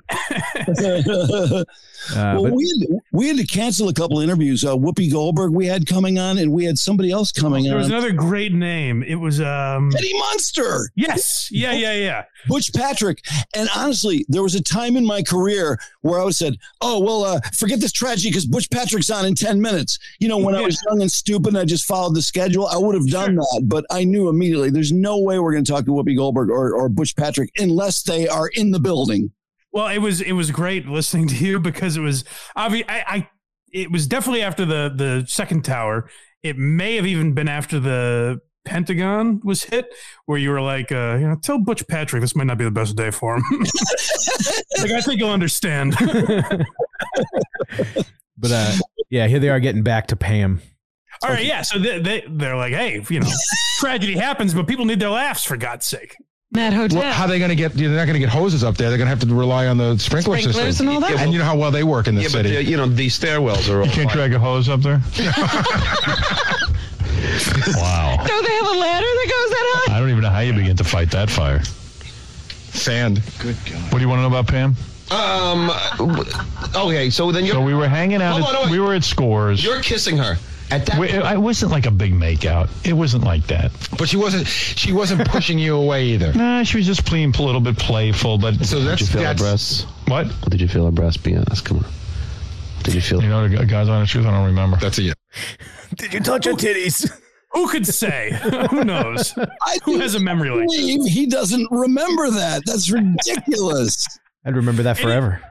[2.12, 4.64] Uh, well, but- we had, we had to cancel a couple interviews.
[4.64, 7.70] Uh, Whoopi Goldberg we had coming on, and we had somebody else coming on.
[7.70, 9.04] There was another great name.
[9.04, 9.92] It was um.
[9.96, 10.90] Eddie Munster.
[10.96, 11.50] Yes.
[11.52, 11.74] Yeah.
[11.74, 11.94] Yeah.
[11.94, 12.24] Yeah.
[12.48, 13.22] Butch Patrick.
[13.56, 17.24] And honestly, there was a time in my career where I was said, "Oh well,
[17.26, 20.62] uh, forget this tragedy because Butch Patrick's on in ten minutes." You know, when I
[20.62, 22.66] was young and stupid, and I just followed the schedule.
[22.68, 25.72] I would have done that, but I knew immediately there's no way we're going to
[25.72, 29.32] talk to Whoopi Goldberg or, or Butch Patrick unless they are in the building.
[29.72, 32.24] Well, it was it was great listening to you because it was
[32.56, 32.86] obvious.
[32.90, 33.30] I, I
[33.72, 36.10] it was definitely after the the second tower.
[36.42, 39.88] It may have even been after the Pentagon was hit,
[40.26, 42.72] where you were like, uh, you know, tell Butch Patrick this might not be the
[42.72, 43.44] best day for him.
[44.80, 45.96] like I think he'll understand.
[48.40, 48.72] But uh,
[49.10, 50.62] yeah, here they are getting back to Pam.
[51.22, 51.62] All right, yeah.
[51.62, 53.30] So they, they they're like, hey, you know,
[53.80, 56.16] tragedy happens, but people need their laughs for God's sake.
[56.54, 57.02] That hotel.
[57.02, 57.74] Well, how are they going to get?
[57.74, 58.90] They're not going to get hoses up there.
[58.90, 60.88] They're going to have to rely on the sprinkler Sprinklers system.
[60.88, 61.20] and all that?
[61.20, 62.56] And you know how well they work in the Yeah, but city.
[62.56, 63.86] the, you know these stairwells are all.
[63.86, 65.00] You can't drag a hose up there?
[67.76, 68.24] wow.
[68.26, 69.96] Don't they have a ladder that goes that high?
[69.96, 71.62] I don't even know how you begin to fight that fire.
[71.64, 73.22] Sand.
[73.40, 73.82] Good God.
[73.92, 74.76] What do you want to know about Pam?
[75.12, 75.72] Um.
[76.76, 78.40] Okay, so then you're So we were hanging out.
[78.42, 78.72] Hold at, on, wait.
[78.72, 79.64] we were at Scores.
[79.64, 80.38] you're kissing her
[80.72, 80.96] at that.
[80.96, 82.70] Point- it wasn't like a big makeout.
[82.86, 83.72] It wasn't like that.
[83.98, 84.48] But she wasn't.
[84.48, 86.34] She wasn't pushing you away either.
[86.40, 88.38] Nah, she was just being a little bit playful.
[88.38, 89.84] But So that's Did you feel her that's breasts?
[90.08, 90.28] what?
[90.28, 91.18] What did you feel her breasts?
[91.22, 91.66] Be honest.
[91.66, 91.86] Come on.
[92.84, 93.22] Did you feel?
[93.22, 94.26] You know, the guy's on the truth.
[94.26, 94.78] I don't remember.
[94.78, 95.14] that's a yeah.
[95.96, 97.10] Did you touch her titties?
[97.52, 98.40] Who could say?
[98.70, 99.34] Who knows?
[99.38, 101.08] I Who think- has a memory like that?
[101.10, 102.62] he doesn't remember that.
[102.66, 104.06] That's ridiculous.
[104.46, 105.42] I'd remember that forever.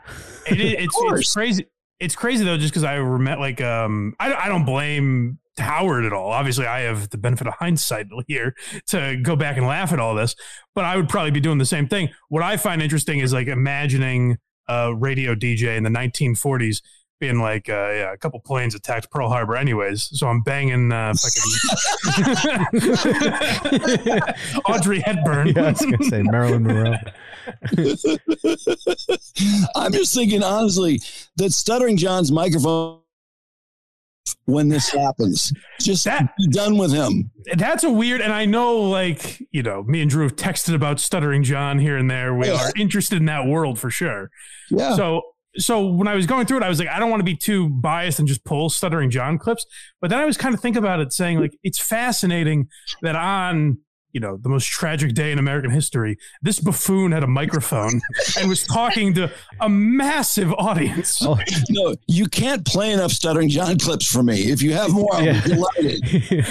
[0.46, 1.20] It, is- it's, course.
[1.22, 1.66] it's crazy.
[2.00, 6.12] It's crazy though, just because I remember, like, um, I, I don't blame Howard at
[6.12, 6.30] all.
[6.30, 8.54] Obviously, I have the benefit of hindsight here
[8.88, 10.34] to go back and laugh at all this,
[10.74, 12.10] but I would probably be doing the same thing.
[12.28, 16.82] What I find interesting is like imagining a radio DJ in the 1940s
[17.20, 20.08] being like, uh, yeah, a couple planes attacked Pearl Harbor, anyways.
[20.16, 22.62] So I'm banging uh, fucking
[24.66, 25.48] Audrey Hepburn.
[25.48, 26.94] Yeah, I was gonna say Marilyn Monroe.
[29.76, 31.00] I'm just thinking honestly
[31.36, 33.00] that Stuttering John's microphone
[34.44, 35.52] when this happens.
[35.80, 37.30] Just That- be done with him.
[37.56, 41.00] that's a weird and i know like you know me and drew have texted about
[41.00, 42.56] stuttering john here and there we Yeah.
[42.66, 44.28] are interested in that world for sure
[44.70, 44.94] Yeah.
[44.96, 45.22] so
[45.56, 47.36] so when i was going through it i was like i don't want to be
[47.36, 49.64] too biased and just pull stuttering john clips
[50.02, 52.68] but then i was kind of thinking about it saying like it's fascinating
[53.00, 53.78] that on
[54.18, 58.00] you know the most tragic day in american history this buffoon had a microphone
[58.36, 61.38] and was talking to a massive audience Oh,
[61.70, 64.50] no, you can't play enough Stuttering John clips for me.
[64.50, 65.40] If you have more, I'm Yeah.
[65.42, 66.46] delighted.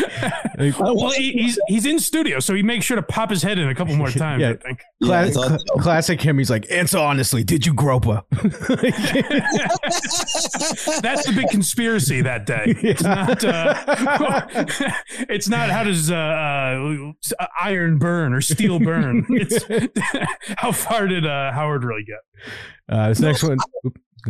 [0.79, 3.67] Well he, he's he's in studio so he makes sure to pop his head in
[3.67, 4.49] a couple more times Yeah.
[4.51, 5.75] i think Yeah, I Cla- thought cla- so.
[5.81, 6.37] classic him.
[6.39, 7.43] He's like, answer honestly.
[7.43, 8.23] Did you grope her?
[11.01, 12.63] That's the big conspiracy that day.
[12.81, 13.43] It's not.
[13.43, 13.75] Uh,
[15.29, 19.25] it's not how does uh, uh, iron burn or steel burn.
[19.29, 19.63] It's
[20.57, 22.17] how far did uh, Howard really get?
[22.89, 23.57] Uh, this next one.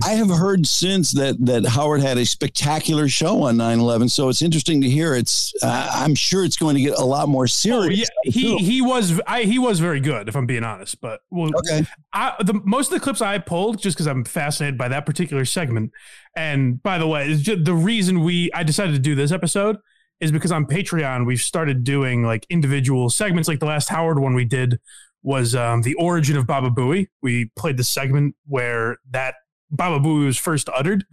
[0.03, 4.41] I have heard since that that Howard had a spectacular show on 9/11, so it's
[4.41, 5.13] interesting to hear.
[5.15, 7.99] It's uh, I'm sure it's going to get a lot more Oh, serious.
[8.25, 10.99] yeah, he he was I, he was very good if I'm being honest.
[11.01, 11.85] But well, Okay.
[12.13, 15.45] I, the most of the clips I pulled just because I'm fascinated by that particular
[15.45, 15.91] segment.
[16.35, 19.77] And by the way, the reason we I decided to do this episode
[20.19, 23.47] is because on Patreon we've started doing like individual segments.
[23.47, 24.79] Like the last Howard one we did
[25.23, 27.07] was um, the origin of Baba Booey.
[27.21, 29.35] We played the segment where that
[29.69, 31.05] Baba Booey was first uttered.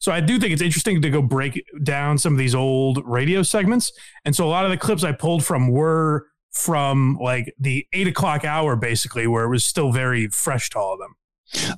[0.00, 3.42] So I do think it's interesting to go break down some of these old radio
[3.42, 3.92] segments.
[4.24, 8.08] And so a lot of the clips I pulled from were from like the eight
[8.08, 11.14] o'clock hour, basically, where it was still very fresh to all of them.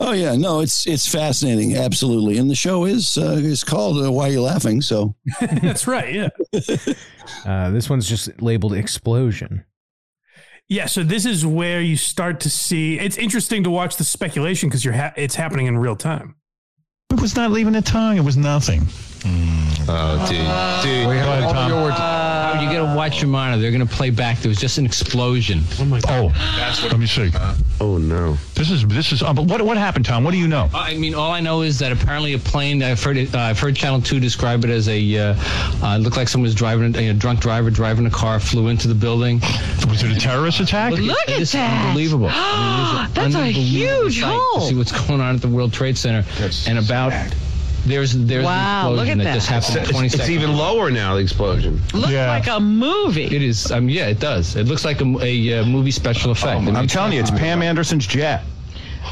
[0.00, 2.38] Oh yeah, no, it's it's fascinating, absolutely.
[2.38, 6.12] And the show is uh, is called uh, "Why Are You Laughing?" So That's right.
[6.12, 6.28] Yeah.
[7.46, 9.64] Uh, this one's just labeled explosion.
[10.70, 10.86] Yeah.
[10.86, 12.98] So this is where you start to see.
[12.98, 16.36] It's interesting to watch the speculation because you're ha- it's happening in real time.
[17.12, 18.16] It was not leaving a tongue.
[18.16, 18.86] It was nothing.
[19.24, 20.38] Oh, dude,
[20.82, 21.08] dude.
[21.08, 21.68] We have Go ahead, Tom.
[21.70, 23.60] your- Howard, you gotta watch your monitor.
[23.60, 24.38] They're gonna play back.
[24.40, 25.62] There was just an explosion.
[25.78, 26.32] Oh my God.
[26.34, 27.30] Oh, let me see.
[27.80, 28.36] Oh no.
[28.54, 29.22] This is this is.
[29.22, 30.24] Uh, but what what happened, Tom?
[30.24, 30.68] What do you know?
[30.74, 32.82] I mean, all I know is that apparently a plane.
[32.82, 33.34] I've heard it.
[33.34, 35.16] Uh, I've heard Channel Two describe it as a.
[35.18, 35.34] Uh,
[35.82, 38.68] uh, it looked like someone was driving a, a drunk driver driving a car, flew
[38.68, 39.40] into the building.
[39.88, 40.92] Was it a terrorist attack?
[40.92, 41.86] Look at It's that.
[41.86, 42.28] unbelievable.
[42.30, 44.60] I mean, That's a huge hole.
[44.60, 46.24] To see what's going on at the World Trade Center
[46.68, 47.12] and about.
[47.86, 49.34] There's there's Wow, an look explosion at that.
[49.34, 50.30] just happened It's, 20 it's seconds.
[50.30, 51.14] even lower now.
[51.14, 51.80] The explosion.
[51.94, 52.28] Looks Yeah.
[52.30, 53.24] like a movie.
[53.24, 53.70] It is.
[53.72, 54.54] Um, yeah, it does.
[54.56, 56.66] It looks like a, a, uh movie special effect.
[56.68, 58.42] I'm telling you, it's Pam Anderson's jet.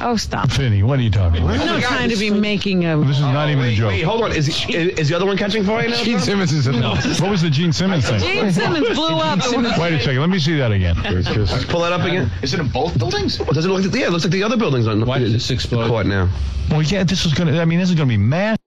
[0.00, 0.50] Oh, stop.
[0.50, 1.58] Finny, what are you talking about?
[1.58, 2.98] I'm not trying to be making a.
[2.98, 3.88] This is not even a joke.
[3.90, 4.32] wait, hold on.
[4.32, 5.96] Is, is is the other one catching fire now?
[6.04, 8.20] Gene Simmons is in What was the Gene Simmons thing?
[8.20, 9.38] Gene Simmons blew up.
[9.50, 10.20] Wait a second.
[10.20, 10.94] Let me see that again.
[11.02, 12.30] Let's pull that up again.
[12.42, 13.38] Is it in both buildings?
[13.38, 13.92] Does it look like?
[13.94, 15.04] Yeah, it looks like the other buildings on.
[15.06, 15.88] Why did this explode?
[15.88, 16.28] Caught now.
[16.70, 17.58] Well, yeah, this is gonna.
[17.58, 18.57] I mean, this is gonna be mass.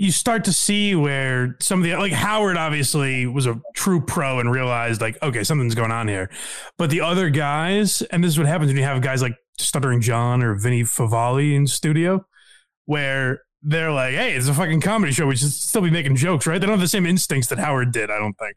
[0.00, 4.40] You start to see where some of the like Howard obviously was a true pro
[4.40, 6.30] and realized like okay something's going on here,
[6.78, 10.00] but the other guys and this is what happens when you have guys like Stuttering
[10.00, 12.24] John or Vinnie Favale in studio,
[12.86, 15.26] where they're like, "Hey, it's a fucking comedy show.
[15.26, 17.92] We should still be making jokes, right?" They don't have the same instincts that Howard
[17.92, 18.10] did.
[18.10, 18.56] I don't think.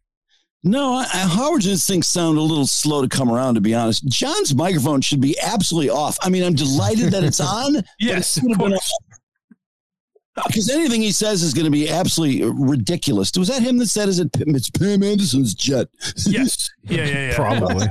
[0.63, 4.07] No, I, Howard's instincts sound a little slow to come around, to be honest.
[4.07, 6.17] John's microphone should be absolutely off.
[6.21, 7.83] I mean, I'm delighted that it's on.
[7.99, 8.39] Yes,
[10.35, 13.31] Because anything he says is going to be absolutely ridiculous.
[13.37, 15.87] Was that him that said, "Is it it's Pam Anderson's jet"?
[16.25, 16.71] Yes.
[16.83, 17.35] Yeah, yeah, yeah.
[17.35, 17.87] Probably.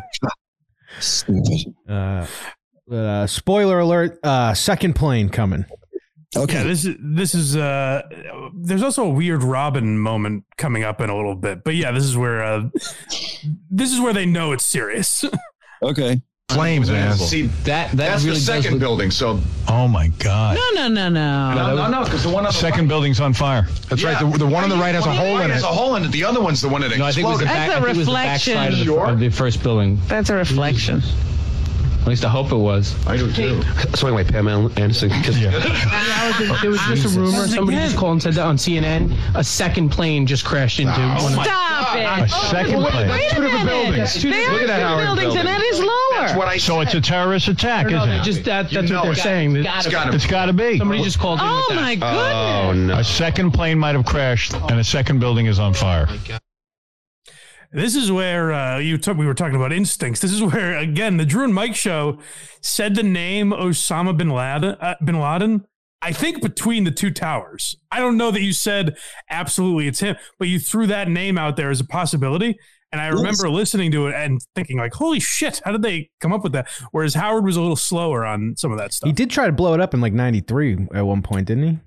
[0.98, 1.74] Stupid.
[1.88, 2.26] Uh,
[2.92, 5.64] uh, spoiler alert: uh, second plane coming.
[6.34, 6.54] Okay.
[6.54, 8.02] Yeah, this is this is uh
[8.54, 11.62] there's also a weird Robin moment coming up in a little bit.
[11.62, 12.68] But yeah, this is where uh
[13.70, 15.24] this is where they know it's serious.
[15.84, 16.22] Okay.
[16.54, 17.14] Flames, man.
[17.16, 19.10] See, that that That's really the second look- building.
[19.10, 20.56] So Oh my God.
[20.56, 21.54] No, no, no, no.
[21.54, 23.66] no, no, no, because the one on the Second building's on fire.
[23.88, 24.18] That's right.
[24.18, 25.62] The, the one on the right has a one on the hole right in has
[25.62, 25.66] it.
[25.66, 26.12] a hole in it.
[26.12, 26.98] The other one's the one that exploded.
[26.98, 27.68] No, I think it was the back.
[27.70, 28.54] That's a I think it was the reflection.
[28.54, 29.98] backside of the, of the first building.
[30.08, 31.00] That's a reflection.
[32.02, 32.94] At least I hope it was.
[33.06, 33.62] I do too.
[33.94, 35.08] So wait, wait, Pam Anderson.
[35.22, 37.46] 'cause- There was just a oh, rumor.
[37.46, 39.16] Somebody just called and said that on CNN.
[39.36, 42.00] A second plane just crashed into one of Stop it.
[42.04, 42.30] A it.
[42.50, 43.08] second plane.
[43.08, 43.84] Wait a two different minute.
[43.84, 44.22] buildings.
[44.22, 45.44] They Look at that two Howard buildings, and building.
[45.44, 46.26] that is lower.
[46.26, 48.22] That's what I So it's a terrorist attack, No, isn't they it?
[48.24, 49.16] just that, that's know what they're it.
[49.18, 49.56] saying.
[49.56, 50.78] It's gotta It's got to be.
[50.78, 51.74] Somebody just called in oh that.
[51.76, 52.34] my goodness.
[52.34, 52.98] Oh no.
[52.98, 56.08] A second plane might have crashed, and a second building is on fire.
[57.72, 59.16] This is where uh, you took.
[59.16, 60.20] We were talking about instincts.
[60.20, 62.18] This is where again the Drew and Mike show
[62.60, 64.76] said the name Osama bin Laden.
[64.78, 65.64] Uh, bin Laden.
[66.02, 67.76] I think between the two towers.
[67.90, 68.96] I don't know that you said
[69.30, 72.58] absolutely it's him, but you threw that name out there as a possibility.
[72.90, 75.62] And I remember listening to it and thinking like, "Holy shit!
[75.64, 78.70] How did they come up with that?" Whereas Howard was a little slower on some
[78.70, 79.06] of that stuff.
[79.06, 81.78] He did try to blow it up in like '93 at one point, didn't he?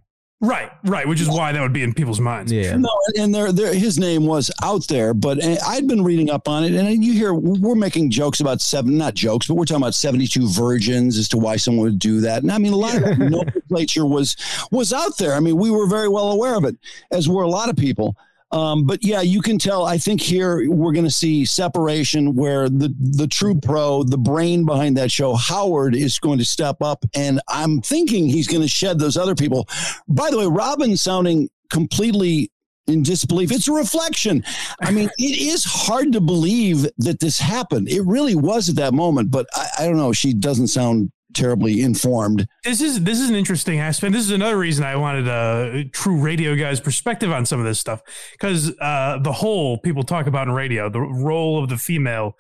[0.42, 1.08] Right, right.
[1.08, 2.52] Which is why that would be in people's minds.
[2.52, 2.76] Yeah.
[2.76, 6.50] No, and there, there, his name was out there, but uh, I'd been reading up
[6.50, 9.82] on it, and you hear we're making jokes about seven, not jokes, but we're talking
[9.82, 12.44] about seventy-two virgins as to why someone would do that.
[12.44, 14.36] And I mean, a lot of nomenclature was
[14.72, 15.34] was out there.
[15.34, 16.76] I mean, we were very well aware of it,
[17.12, 18.18] as were a lot of people.
[18.56, 19.86] Um, but yeah, you can tell.
[19.86, 24.66] I think here we're going to see separation where the the true pro, the brain
[24.66, 28.70] behind that show, Howard, is going to step up, and I'm thinking he's going to
[28.70, 29.68] shed those other people.
[30.08, 32.50] By the way, Robin sounding completely
[32.88, 33.52] in disbelief.
[33.52, 34.46] It's a reflection.
[34.80, 37.90] I mean, it is hard to believe that this happened.
[37.90, 40.14] It really was at that moment, but I, I don't know.
[40.14, 42.48] She doesn't sound terribly informed.
[42.64, 44.14] This is this is an interesting aspect.
[44.14, 47.80] This is another reason I wanted a true radio guy's perspective on some of this
[47.80, 52.36] stuff because uh, the whole people talk about in radio, the role of the female,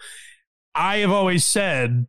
[0.73, 2.07] I have always said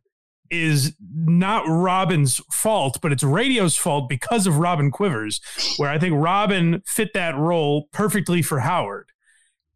[0.49, 5.41] is not Robin's fault, but it's radio's fault because of Robin Quivers,
[5.77, 9.09] where I think Robin fit that role perfectly for Howard.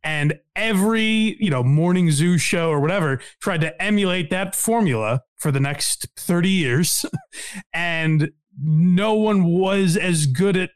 [0.03, 5.51] And every, you know, morning zoo show or whatever tried to emulate that formula for
[5.51, 7.05] the next 30 years.
[7.73, 10.71] and no one was as good at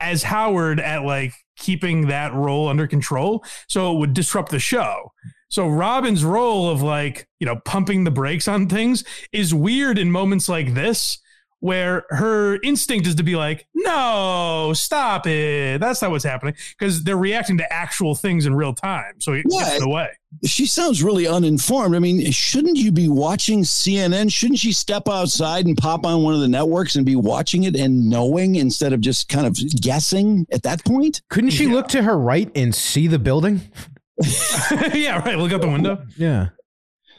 [0.00, 3.44] as Howard at like keeping that role under control.
[3.68, 5.12] So it would disrupt the show.
[5.48, 10.10] So Robin's role of like, you know, pumping the brakes on things is weird in
[10.10, 11.18] moments like this
[11.64, 15.80] where her instinct is to be like, no, stop it.
[15.80, 19.18] That's not what's happening because they're reacting to actual things in real time.
[19.20, 20.10] So it gets in the way.
[20.44, 21.96] She sounds really uninformed.
[21.96, 24.30] I mean, shouldn't you be watching CNN?
[24.30, 27.76] Shouldn't she step outside and pop on one of the networks and be watching it
[27.76, 31.22] and knowing instead of just kind of guessing at that point?
[31.30, 33.62] Couldn't she look to her right and see the building?
[34.92, 35.38] yeah, right.
[35.38, 36.04] Look out the window.
[36.18, 36.48] Yeah.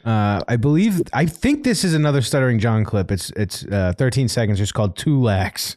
[0.06, 3.10] Uh, I believe I think this is another stuttering John clip.
[3.10, 4.60] It's it's uh, 13 seconds.
[4.60, 5.76] It's called Two Lax.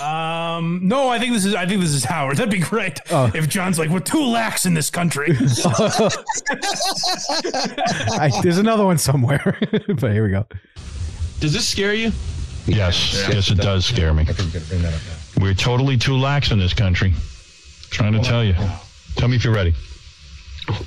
[0.00, 2.36] Um, no, I think this is I think this is Howard.
[2.36, 3.30] That'd be great Oh.
[3.34, 5.30] if John's like, we're too lax in this country.
[8.12, 10.46] I, there's another one somewhere, but here we go.
[11.40, 12.12] Does this scare you?
[12.66, 14.26] Yes, yes, it does scare me.
[15.40, 17.12] We're totally too lax in this country.
[17.90, 18.54] Trying to tell you.
[19.16, 19.74] Tell me if you're ready.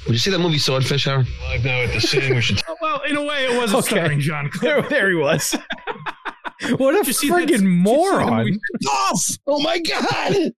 [0.05, 1.27] Would you see that movie Swordfish, Howard?
[1.49, 2.61] Like now at the scene, we should.
[2.81, 3.87] well, in a way, it was a Okay.
[3.95, 4.49] stuttering John.
[4.61, 5.55] There, there he was.
[6.77, 8.45] What a Did you see that- did friggin' moron!
[8.45, 8.59] movie?
[8.87, 9.25] Off!
[9.47, 10.51] Oh my God!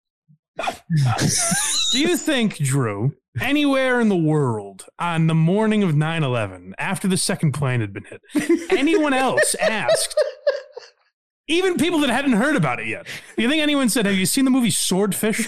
[1.93, 7.09] Do you think, Drew, anywhere in the world on the morning of 9 11, after
[7.09, 8.21] the second plane had been hit,
[8.71, 10.15] anyone else asked,
[11.49, 13.07] even people that hadn't heard about it yet,
[13.37, 15.47] do you think anyone said, Have you seen the movie Swordfish?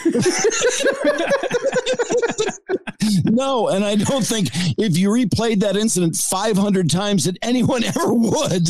[3.25, 8.13] No, and I don't think if you replayed that incident 500 times that anyone ever
[8.13, 8.31] would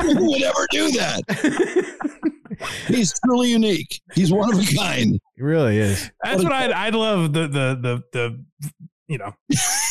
[0.00, 1.96] would ever do that.
[2.88, 4.00] He's truly unique.
[4.14, 5.20] He's one of a kind.
[5.36, 6.10] He really is.
[6.24, 8.44] That's what I'd, I'd love the, the, the, the
[9.08, 9.34] you know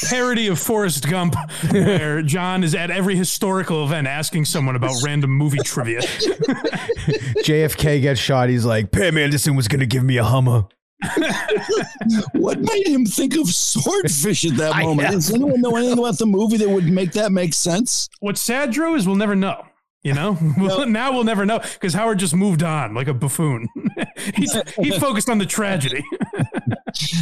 [0.10, 1.36] parody of Forrest Gump,
[1.72, 6.02] where John is at every historical event asking someone about random movie trivia.
[7.44, 8.50] JFK gets shot.
[8.50, 10.66] He's like, Pam Anderson was going to give me a Hummer.
[12.34, 15.12] what made him think of swordfish at that moment?
[15.12, 18.10] Does anyone know anything about the movie that would make that make sense?
[18.20, 19.64] What's sad, Drew, is we'll never know.
[20.04, 23.68] You know, We'll- now we'll never know because Howard just moved on like a buffoon.
[24.36, 26.04] He's, he focused on the tragedy.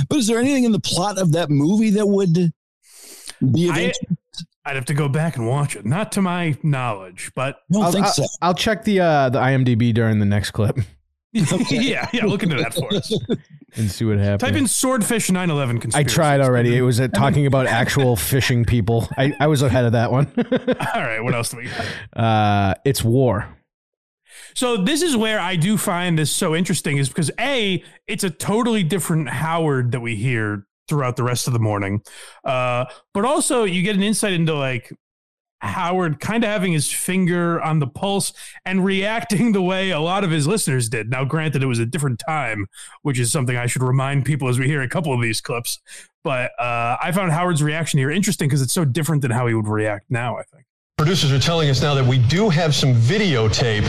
[0.09, 2.33] But is there anything in the plot of that movie that would
[3.53, 4.05] be of I, interest?
[4.65, 5.85] I'd have to go back and watch it.
[5.85, 10.25] Not to my knowledge, but I'll, I'll- I'll check the uh, the IMDb during the
[10.25, 10.77] next clip
[11.69, 12.25] yeah, yeah.
[12.25, 13.11] Look into that for us.
[13.75, 14.41] and see what happens.
[14.41, 16.77] Type in swordfish 9/11 I tried already.
[16.77, 19.09] It was uh, talking about actual fishing people.
[19.17, 20.31] I, I was ahead of that one.
[20.37, 21.85] All right, what else do we got?
[22.17, 23.49] Uh, it's war.
[24.53, 28.29] So this is where I do find this so interesting is because a it's a
[28.29, 32.01] totally different Howard that we hear throughout the rest of the morning,
[32.45, 34.93] uh, but also you get an insight into like
[35.61, 38.33] Howard kind of having his finger on the pulse
[38.65, 41.09] and reacting the way a lot of his listeners did.
[41.09, 42.67] Now, granted, it was a different time,
[43.01, 45.79] which is something I should remind people as we hear a couple of these clips.
[46.23, 49.53] But uh, I found Howard's reaction here interesting because it's so different than how he
[49.53, 50.37] would react now.
[50.37, 50.65] I think.
[50.97, 53.83] Producers are telling us now that we do have some videotape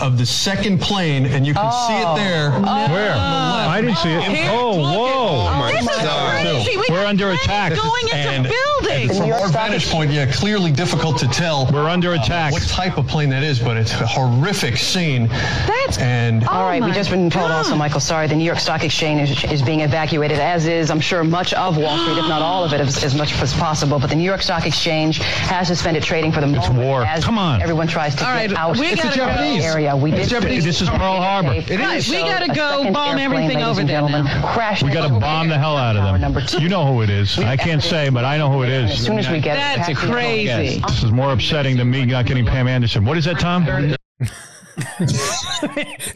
[0.00, 2.50] of the second plane, and you can see it there.
[2.52, 3.12] Where?
[3.14, 4.22] I didn't see it.
[4.22, 5.66] Here, oh, look whoa.
[5.66, 6.42] at- This is God.
[6.46, 6.76] crazy.
[6.78, 7.74] We We're under attack.
[7.74, 8.87] Going into and, buildings.
[9.02, 11.66] And from our vantage point, yeah, clearly difficult to tell.
[11.72, 12.52] We're under uh, attack.
[12.52, 15.28] what type of plane that is, but it's a horrific scene.
[15.28, 18.58] That's and oh All right, we've just been told also, Michael, sorry, the New York
[18.58, 22.28] Stock Exchange is, is being evacuated, as is, I'm sure, much of Wall Street, if
[22.28, 23.98] not all of it, as, as much as possible.
[23.98, 26.64] But the New York Stock Exchange has suspended trading for the moment.
[26.64, 27.04] It's war.
[27.04, 27.60] As Come on.
[27.60, 29.64] Everyone tries to All get right, out we of gotta the go.
[29.66, 29.94] area.
[29.94, 30.64] We It's did Japanese.
[30.64, 31.52] This is Pearl Harbor.
[31.52, 34.52] It Right, we gotta go bomb everything over there now.
[34.52, 36.62] Crashed We got to bomb the hell out of them.
[36.62, 37.38] You know who it is.
[37.38, 38.87] I can't say, but I know who it is.
[38.88, 40.80] As soon as we get That's past the- crazy.
[40.80, 43.04] This is more upsetting than me not getting Pam Anderson.
[43.04, 43.64] What is that, Tom?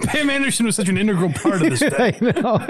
[0.06, 1.82] Pam Anderson was such an integral part of this.
[1.98, 2.18] I Day.
[2.20, 2.64] know.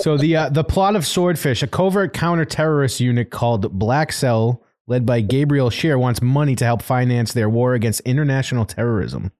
[0.00, 5.04] so the uh, the plot of Swordfish, a covert counter-terrorist unit called Black Cell, led
[5.04, 9.32] by Gabriel Shear, wants money to help finance their war against international terrorism.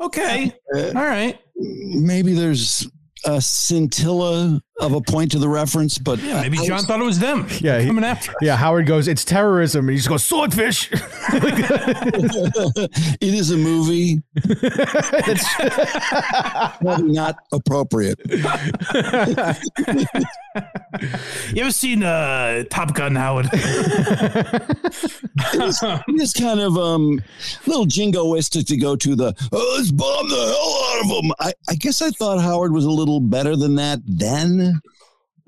[0.00, 1.38] Okay, all right.
[1.56, 2.86] Maybe there's
[3.26, 7.04] a scintilla of a point to the reference, but Yeah, maybe I- John thought it
[7.04, 7.46] was them.
[7.60, 8.30] Yeah, he- coming after.
[8.30, 8.36] us.
[8.40, 11.00] Yeah, Howard goes, "It's terrorism," and he just goes, "Swordfish." it
[13.34, 14.22] is a movie.
[14.34, 15.54] It's
[16.80, 18.18] Probably not appropriate.
[21.52, 23.48] You ever seen uh, Top Gun, Howard?
[23.52, 25.12] It's,
[26.08, 27.20] it's kind of um
[27.66, 31.32] little jingoistic to go to the oh, let's bomb the hell out of them.
[31.40, 34.69] I, I guess I thought Howard was a little better than that then.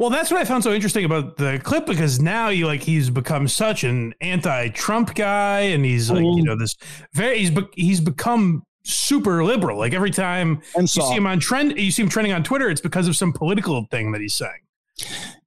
[0.03, 3.09] Well, that's what I found so interesting about the clip because now you like he's
[3.09, 6.61] become such an anti-Trump guy, and he's like you know mm-hmm.
[6.61, 6.75] this
[7.13, 9.79] very he's be, he's become super liberal.
[9.79, 12.81] Like every time you see him on trend, you see him trending on Twitter, it's
[12.81, 14.62] because of some political thing that he's saying.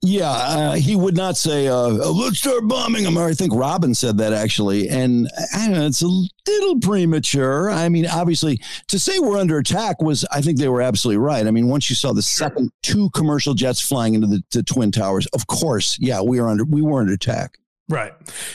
[0.01, 3.17] Yeah, uh, he would not say, uh, let's start bombing them.
[3.17, 4.87] I think Robin said that actually.
[4.87, 6.07] And I don't know, it's a
[6.47, 7.71] little premature.
[7.71, 11.47] I mean, obviously, to say we're under attack was, I think they were absolutely right.
[11.47, 14.91] I mean, once you saw the second two commercial jets flying into the, the Twin
[14.91, 17.57] Towers, of course, yeah, we are under, we were under attack.
[17.87, 18.13] Right.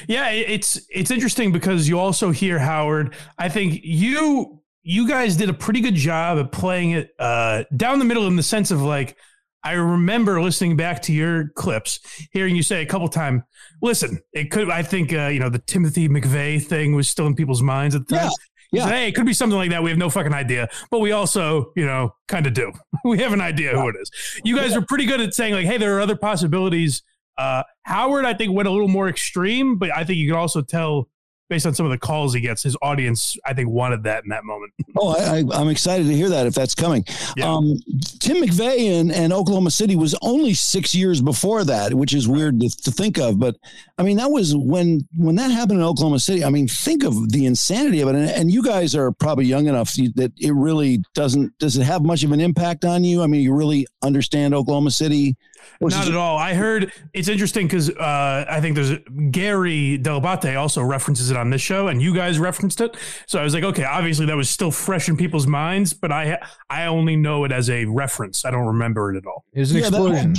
[0.09, 3.15] Yeah, it's it's interesting because you also hear Howard.
[3.39, 8.01] I think you you guys did a pretty good job at playing it uh, down
[8.01, 9.17] the middle in the sense of like
[9.63, 12.01] I remember listening back to your clips,
[12.33, 13.43] hearing you say a couple times,
[13.83, 17.35] "Listen, it could." I think uh, you know the Timothy McVeigh thing was still in
[17.35, 18.31] people's minds at the time.
[18.73, 18.85] You yeah.
[18.87, 19.83] said, hey, it could be something like that.
[19.83, 22.73] We have no fucking idea, but we also, you know, kind of do.
[23.05, 24.11] we have an idea who it is.
[24.45, 27.03] You guys are pretty good at saying like, hey, there are other possibilities.
[27.37, 30.63] Uh, Howard, I think, went a little more extreme, but I think you can also
[30.63, 31.09] tell
[31.51, 34.31] based on some of the calls he gets, his audience, I think, wanted that in
[34.31, 34.73] that moment.
[34.97, 37.07] Oh, I, I, I'm excited to hear that if that's coming.
[37.43, 37.77] Um,
[38.19, 42.61] Tim McVeigh and, and Oklahoma City was only six years before that, which is weird
[42.61, 43.39] to, to think of.
[43.39, 43.57] But
[43.97, 46.45] I mean, that was when when that happened in Oklahoma City.
[46.45, 48.15] I mean, think of the insanity of it.
[48.17, 51.57] And, and you guys are probably young enough that it really doesn't.
[51.59, 53.23] Does it have much of an impact on you?
[53.23, 55.37] I mean, you really understand Oklahoma City.
[55.81, 56.37] Not at all.
[56.39, 58.99] I heard it's interesting because uh, I think there's
[59.31, 62.97] Gary Dell'Abate also references it on this show, and you guys referenced it.
[63.27, 66.39] So I was like, okay, obviously that was still fresh in people's minds, but I
[66.69, 68.45] I only know it as a reference.
[68.45, 69.45] I don't remember it at all.
[69.53, 70.35] It was an Yeah, that- explosion.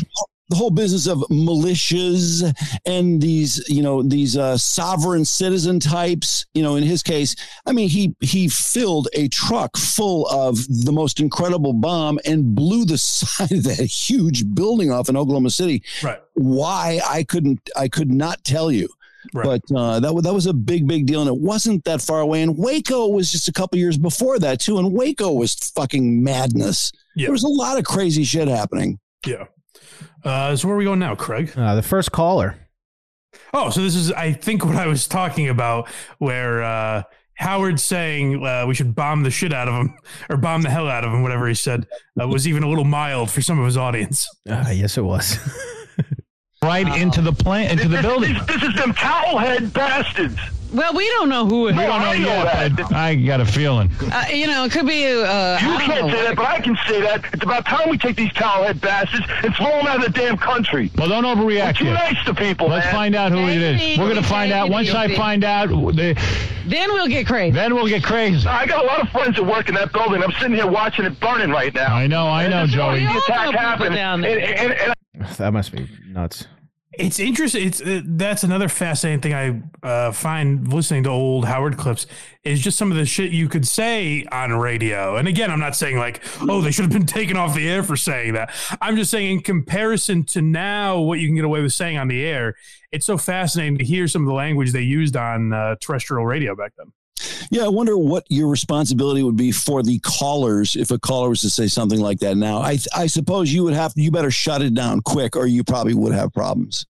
[0.51, 2.43] The whole business of militias
[2.85, 6.45] and these, you know, these uh, sovereign citizen types.
[6.53, 10.91] You know, in his case, I mean, he he filled a truck full of the
[10.91, 15.83] most incredible bomb and blew the side of that huge building off in Oklahoma City.
[16.03, 16.19] Right.
[16.33, 18.89] Why I couldn't, I could not tell you.
[19.33, 19.61] Right.
[19.69, 22.19] But uh, that was that was a big, big deal, and it wasn't that far
[22.19, 22.41] away.
[22.41, 26.91] And Waco was just a couple years before that too, and Waco was fucking madness.
[27.15, 27.27] Yeah.
[27.27, 28.99] There was a lot of crazy shit happening.
[29.25, 29.45] Yeah.
[30.23, 31.51] Uh, so where are we going now, Craig?
[31.55, 32.55] Uh, the first caller.
[33.53, 37.03] Oh, so this is, I think, what I was talking about, where uh,
[37.35, 39.97] Howard saying uh, we should bomb the shit out of him
[40.29, 41.87] or bomb the hell out of him, whatever he said,
[42.21, 44.27] uh, was even a little mild for some of his audience.
[44.49, 45.37] Uh, yes, it was.
[46.63, 48.35] right into the plant, into the building.
[48.47, 50.39] This is them towelhead bastards.
[50.73, 51.77] Well, we don't know who it is.
[51.77, 52.75] We don't know I know yet, that.
[52.77, 53.89] but I got a feeling.
[54.11, 55.05] Uh, you know, it could be.
[55.05, 56.13] Uh, You can't know.
[56.13, 57.25] say that, but I can say that.
[57.33, 60.37] It's about time we take these towelhead bastards and throw them out of the damn
[60.37, 60.89] country.
[60.97, 61.93] Well, don't overreact We're too yet.
[62.13, 62.93] nice to people, Let's man.
[62.93, 63.97] find out who it is.
[63.97, 64.69] We're going to find out.
[64.69, 66.15] Once I find out, the,
[66.67, 67.51] Then we'll get crazy.
[67.53, 68.47] then we'll get crazy.
[68.47, 70.23] I got a lot of friends that work in that building.
[70.23, 71.93] I'm sitting here watching it burning right now.
[71.95, 72.99] I know, I know, And Joey.
[73.05, 73.95] The attack happened.
[73.95, 76.47] down And, and, and, that must be nuts.
[76.93, 77.67] It's interesting.
[77.67, 82.05] It's uh, that's another fascinating thing I uh, find listening to old Howard clips
[82.43, 85.15] is just some of the shit you could say on radio.
[85.15, 87.81] And again, I'm not saying like, oh, they should have been taken off the air
[87.81, 88.53] for saying that.
[88.81, 92.09] I'm just saying in comparison to now, what you can get away with saying on
[92.09, 92.55] the air.
[92.91, 96.57] It's so fascinating to hear some of the language they used on uh, terrestrial radio
[96.57, 96.91] back then.
[97.49, 101.41] Yeah, I wonder what your responsibility would be for the callers if a caller was
[101.41, 102.37] to say something like that.
[102.37, 105.63] Now, I I suppose you would have you better shut it down quick, or you
[105.63, 106.85] probably would have problems,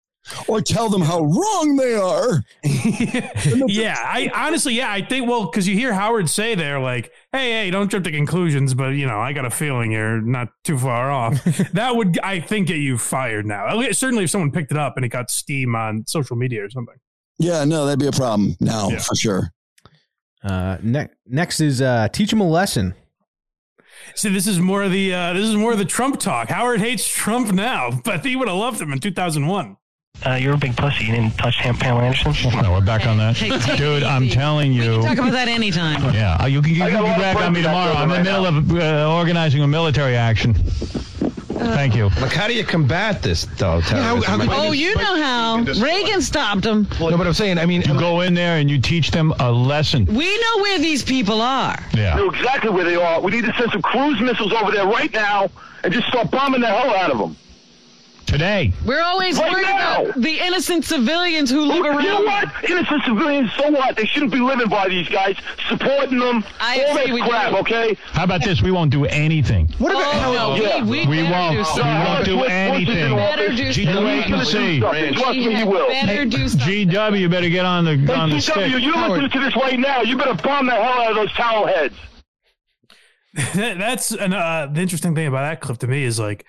[0.47, 2.43] or tell them how wrong they are.
[2.63, 7.51] yeah, I honestly, yeah, I think well, because you hear Howard say there, like, "Hey,
[7.65, 10.79] hey, don't jump to conclusions," but you know, I got a feeling you're not too
[10.79, 11.43] far off.
[11.73, 13.81] that would, I think, get you fired now.
[13.93, 16.97] Certainly, if someone picked it up and it got steam on social media or something.
[17.39, 18.99] Yeah, no, that'd be a problem now Yeah.
[18.99, 19.51] for sure.
[20.43, 22.95] Uh, ne- next is uh, teach him a lesson.
[24.15, 26.49] See, this is more of the uh, this is more of the Trump talk.
[26.49, 29.77] Howard hates Trump now, but he would have loved him in 2001.
[30.27, 31.05] Uh, you're a big pussy.
[31.05, 32.53] You didn't touch Pam- Pamela Anderson.
[32.63, 33.37] No, we're back on that.
[33.37, 35.01] Hey, take Dude, I'm telling you.
[35.01, 36.13] Talk about that anytime.
[36.13, 37.93] Yeah, uh, you can, you can got be back on me tomorrow.
[37.95, 40.55] I'm in the building middle right of uh, organizing a military action.
[41.61, 42.09] Uh, Thank you.
[42.21, 43.81] Like, how do you combat this, though?
[43.81, 44.41] how- how terrorism?
[44.41, 46.89] could- Oh, you know how Reagan stopped him.
[46.99, 49.51] No, but I'm saying, I mean, You go in there and you teach them a
[49.53, 50.07] lesson.
[50.07, 51.79] We know where these people are.
[51.95, 52.15] Yeah.
[52.17, 53.21] know exactly where they are.
[53.21, 55.51] We need to send some cruise missiles over there right now
[55.85, 57.37] and just start bombing the hell out of them.
[58.31, 58.73] Today.
[58.87, 60.05] We're always Right worried now.
[60.05, 62.49] about the innocent civilians who live You know what?
[62.71, 63.97] Innocent civilians, so what?
[63.97, 65.37] They shouldn't be living by these guys,
[65.69, 66.45] supporting them.
[66.61, 67.57] I all say that we crap, do.
[67.59, 67.97] okay?
[68.13, 68.63] How about this?
[68.63, 69.67] We won't do anything.
[69.79, 70.85] what about Oh, no, Yeah.
[70.85, 71.57] we, we, We won't.
[71.57, 73.17] do We won't do Bush- Bush is in anything.
[73.17, 73.95] Better do He's something.
[73.95, 74.81] gonna Wait and do see.
[74.81, 75.15] something.
[75.15, 75.89] Trust me, he will.
[75.89, 76.89] Better do something.
[76.89, 78.83] GW better get on the Hey, on the GW, stick.
[78.83, 80.03] you listening to this right now.
[80.03, 81.97] You better bomb the hell out of those towel heads.
[83.55, 86.45] That's an, uh, the interesting thing about that clip to me is like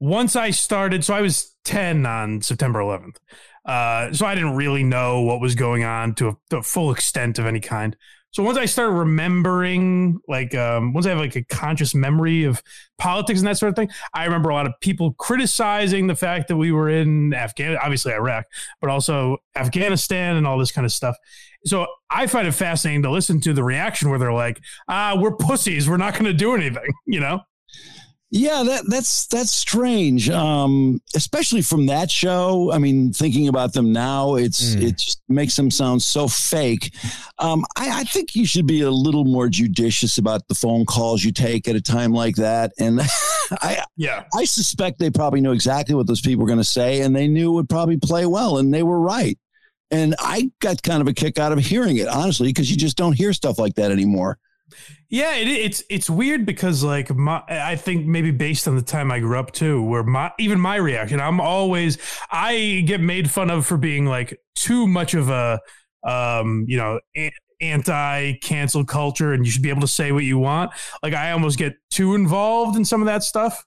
[0.00, 3.16] once I started, so I was 10 on September 11th.
[3.64, 6.90] Uh, so I didn't really know what was going on to a, to a full
[6.90, 7.96] extent of any kind.
[8.32, 12.62] So once I started remembering, like, um, once I have like a conscious memory of
[12.96, 16.46] politics and that sort of thing, I remember a lot of people criticizing the fact
[16.48, 18.46] that we were in Afghanistan, obviously Iraq,
[18.80, 21.16] but also Afghanistan and all this kind of stuff.
[21.64, 25.34] So I find it fascinating to listen to the reaction where they're like, ah, we're
[25.34, 25.88] pussies.
[25.88, 27.40] We're not going to do anything, you know?
[28.32, 30.30] Yeah, that that's that's strange.
[30.30, 32.70] Um, especially from that show.
[32.72, 36.94] I mean, thinking about them now, it's it just makes them sound so fake.
[37.38, 41.24] Um, I, I think you should be a little more judicious about the phone calls
[41.24, 42.72] you take at a time like that.
[42.78, 43.00] And
[43.50, 44.24] I Yeah.
[44.32, 47.26] I suspect they probably knew exactly what those people were going to say, and they
[47.26, 49.36] knew it would probably play well, and they were right.
[49.90, 52.96] And I got kind of a kick out of hearing it, honestly, because you just
[52.96, 54.38] don't hear stuff like that anymore.
[55.08, 59.10] Yeah, it, it's it's weird because like my I think maybe based on the time
[59.10, 61.98] I grew up too, where my even my reaction, I'm always
[62.30, 65.60] I get made fun of for being like too much of a
[66.04, 67.00] um you know
[67.60, 70.72] anti cancel culture, and you should be able to say what you want.
[71.02, 73.64] Like I almost get too involved in some of that stuff.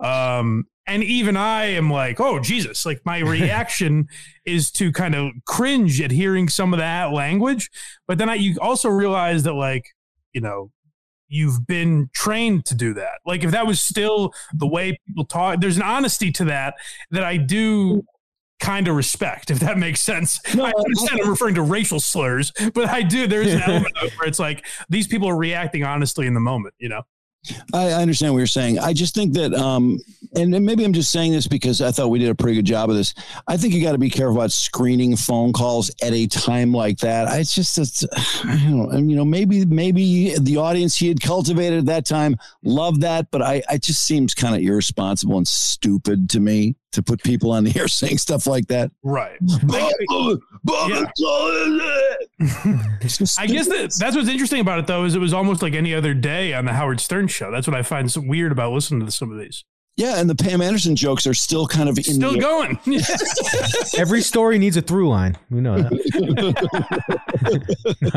[0.00, 2.84] Um, and even I am like, oh Jesus!
[2.84, 4.06] Like my reaction
[4.44, 7.70] is to kind of cringe at hearing some of that language,
[8.06, 9.84] but then I you also realize that like
[10.34, 10.70] you know
[11.28, 13.18] you've been trained to do that.
[13.24, 16.74] Like if that was still the way people talk there's an honesty to that
[17.10, 18.02] that i do
[18.60, 20.40] kind of respect if that makes sense.
[20.46, 24.38] I understand i'm referring to racial slurs but i do there's an element where it's
[24.38, 27.02] like these people are reacting honestly in the moment you know
[27.72, 28.78] I, I understand what you're saying.
[28.78, 29.98] I just think that, um,
[30.36, 32.64] and, and maybe I'm just saying this because I thought we did a pretty good
[32.64, 33.14] job of this.
[33.46, 36.98] I think you got to be careful about screening phone calls at a time like
[36.98, 37.28] that.
[37.28, 38.04] I- It's just, it's,
[38.44, 42.36] I don't know, you know, maybe, maybe the audience he had cultivated at that time
[42.62, 47.02] loved that, but I, it just seems kind of irresponsible and stupid to me to
[47.02, 48.90] put people on the air saying stuff like that.
[49.02, 49.36] Right.
[49.42, 51.04] Yeah.
[53.38, 55.94] I guess that, that's what's interesting about it, though, is it was almost like any
[55.94, 57.50] other day on the Howard Stern show.
[57.50, 59.64] That's what I find so weird about listening to some of these.
[59.96, 62.80] Yeah, and the Pam Anderson jokes are still kind of in Still the- going.
[64.00, 65.36] Every story needs a through line.
[65.50, 65.92] We know that.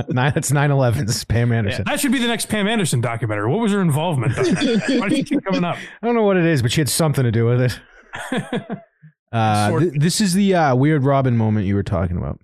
[0.10, 1.84] Nine, that's 9 11's Pam Anderson.
[1.86, 3.48] that should be the next Pam Anderson documentary.
[3.52, 4.36] What was her involvement?
[4.36, 5.78] Why did she keep coming up?
[6.02, 7.80] I don't know what it is, but she had something to do with it.
[9.30, 12.40] Uh, th- this is the uh, weird Robin moment you were talking about.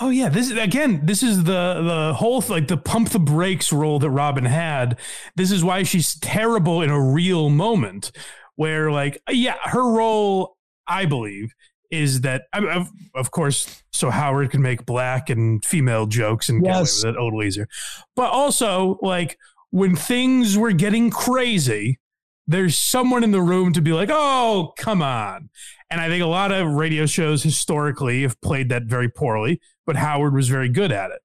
[0.00, 1.04] Oh yeah, this is again.
[1.04, 4.98] This is the the whole like the pump the brakes role that Robin had.
[5.34, 8.12] This is why she's terrible in a real moment,
[8.54, 10.56] where like yeah, her role
[10.86, 11.52] I believe
[11.90, 16.48] is that I mean, of, of course so Howard can make black and female jokes
[16.48, 17.02] and Yes.
[17.02, 17.68] get away with it a little easier,
[18.14, 19.36] but also like
[19.70, 21.98] when things were getting crazy.
[22.46, 25.48] There's someone in the room to be like, oh, come on.
[25.90, 29.96] And I think a lot of radio shows historically have played that very poorly, but
[29.96, 31.20] Howard was very good at it.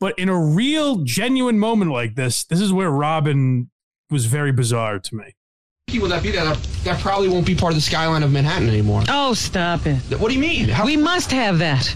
[0.00, 3.70] But in a real, genuine moment like this, this is where Robin
[4.10, 5.34] was very bizarre to me.
[6.00, 6.44] Will that be there?
[6.44, 9.02] That, that probably won't be part of the skyline of Manhattan anymore.
[9.08, 9.96] Oh, stop it.
[10.18, 10.68] What do you mean?
[10.68, 11.94] How, We must have that.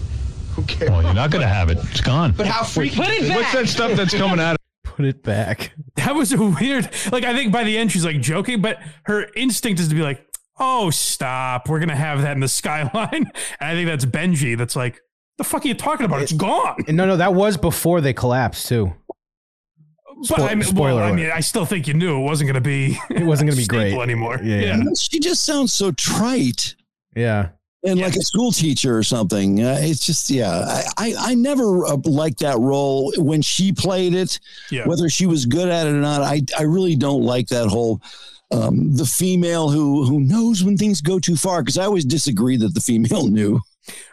[0.59, 0.87] Okay.
[0.87, 1.77] Well, you're not going to have it.
[1.91, 2.31] It's gone.
[2.31, 2.95] but how freaky?
[2.95, 3.37] Put it back.
[3.37, 4.57] What's that stuff that's coming out?
[4.97, 5.71] Put it back.
[5.97, 9.25] That was a weird, like, I think by the end she's like joking, but her
[9.35, 10.25] instinct is to be like,
[10.59, 11.67] oh, stop.
[11.67, 13.11] We're going to have that in the skyline.
[13.13, 15.01] And I think that's Benji that's like,
[15.37, 16.21] the fuck are you talking about?
[16.21, 16.77] It's gone.
[16.87, 18.93] And no, no, that was before they collapsed too.
[20.29, 22.61] But I mean, spoiler well, I mean, I still think you knew it wasn't going
[22.63, 22.97] to be.
[23.11, 24.01] It wasn't gonna be staple great.
[24.01, 24.39] anymore.
[24.41, 24.83] Yeah, yeah.
[24.97, 26.75] She just sounds so trite.
[27.15, 27.49] Yeah.
[27.87, 29.63] And like a school teacher or something.
[29.63, 34.13] Uh, it's just, yeah, I, I, I never uh, liked that role when she played
[34.13, 34.39] it,
[34.71, 34.85] Yeah.
[34.87, 36.21] whether she was good at it or not.
[36.21, 38.01] I, I really don't like that whole,
[38.51, 41.63] um, the female who, who knows when things go too far.
[41.63, 43.59] Cause I always disagree that the female knew.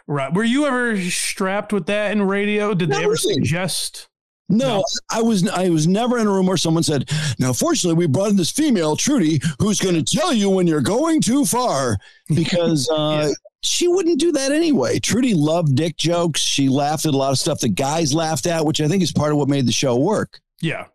[0.07, 0.33] Right.
[0.33, 2.73] Were you ever strapped with that in radio?
[2.73, 4.07] Did they ever suggest?
[4.47, 7.09] No, I was I was never in a room where someone said,
[7.39, 10.81] "Now, fortunately, we brought in this female, Trudy, who's going to tell you when you're
[10.81, 11.97] going too far,"
[12.29, 13.31] because uh,
[13.65, 14.99] she wouldn't do that anyway.
[14.99, 16.41] Trudy loved dick jokes.
[16.41, 19.11] She laughed at a lot of stuff that guys laughed at, which I think is
[19.11, 20.39] part of what made the show work.
[20.61, 20.85] Yeah.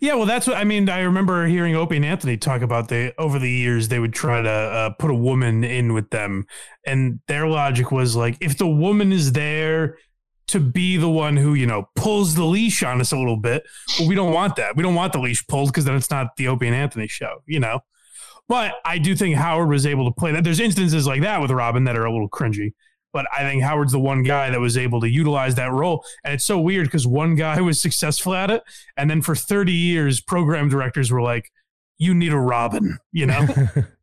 [0.00, 0.88] Yeah, well, that's what I mean.
[0.88, 4.42] I remember hearing Opie and Anthony talk about they over the years they would try
[4.42, 6.46] to uh, put a woman in with them,
[6.84, 9.96] and their logic was like, if the woman is there
[10.48, 13.62] to be the one who you know pulls the leash on us a little bit,
[13.98, 14.76] well, we don't want that.
[14.76, 17.42] We don't want the leash pulled because then it's not the Opie and Anthony show,
[17.46, 17.80] you know.
[18.50, 20.42] But I do think Howard was able to play that.
[20.42, 22.72] There's instances like that with Robin that are a little cringy.
[23.12, 26.04] But I think Howard's the one guy that was able to utilize that role.
[26.24, 28.64] And it's so weird because one guy was successful at it.
[28.96, 31.52] And then for 30 years, program directors were like,
[31.96, 33.46] you need a Robin, you know?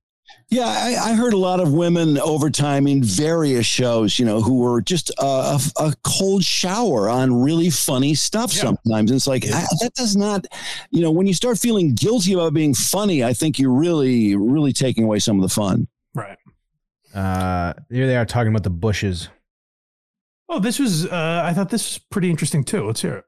[0.50, 4.42] Yeah, I, I heard a lot of women over time in various shows, you know,
[4.42, 9.12] who were just a, a, a cold shower on really funny stuff sometimes.
[9.12, 10.46] And it's like, I, that does not,
[10.90, 14.72] you know, when you start feeling guilty about being funny, I think you're really, really
[14.72, 15.88] taking away some of the fun.
[16.16, 16.38] right.
[17.14, 19.28] Uh, here they are talking about the bushes.
[20.48, 22.86] Oh, this was, uh, I thought this was pretty interesting too.
[22.86, 23.26] Let's hear it.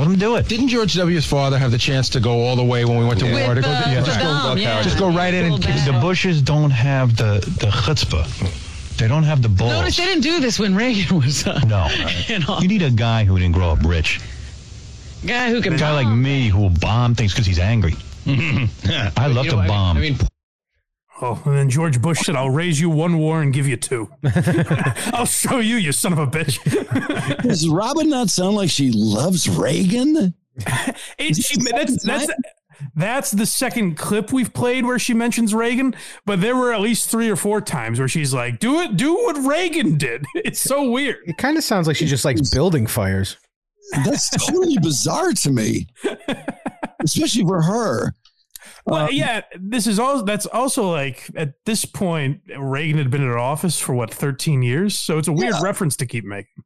[0.00, 0.48] Let him do it.
[0.48, 3.20] Didn't George W.'s father have the chance to go all the way when we went
[3.20, 3.46] to Yeah.
[3.46, 3.54] war?
[3.54, 4.82] To go, With, yeah, just, go, yeah.
[4.82, 8.96] just go right in and kick The Bushes don't have the the chutzpah.
[8.96, 9.72] They don't have the balls.
[9.72, 11.86] Notice they didn't do this when Reagan was uh, No.
[12.28, 14.20] you know, You need a guy who didn't grow up rich.
[15.26, 17.94] guy who A can guy like me who will bomb things because he's angry.
[18.26, 19.96] I love You to know, I mean- bomb.
[19.96, 20.18] I mean,
[21.22, 24.10] Oh, and then George Bush said, I'll raise you one war and give you two.
[25.12, 26.58] I'll show you, you son of a bitch.
[27.42, 30.34] Does Robin not sound like she loves Reagan?
[31.18, 32.30] It, she, that's, that's,
[32.94, 35.94] that's the second clip we've played where she mentions Reagan,
[36.26, 39.14] but there were at least three or four times where she's like, do it, do
[39.14, 40.26] what Reagan did.
[40.34, 41.18] It's so weird.
[41.24, 43.38] It kind of sounds like she just likes building fires.
[44.04, 45.86] That's totally bizarre to me,
[47.02, 48.14] especially for her.
[48.86, 50.24] Well, yeah, this is all.
[50.24, 54.98] That's also like at this point, Reagan had been in office for what thirteen years,
[54.98, 56.64] so it's a weird reference to keep making.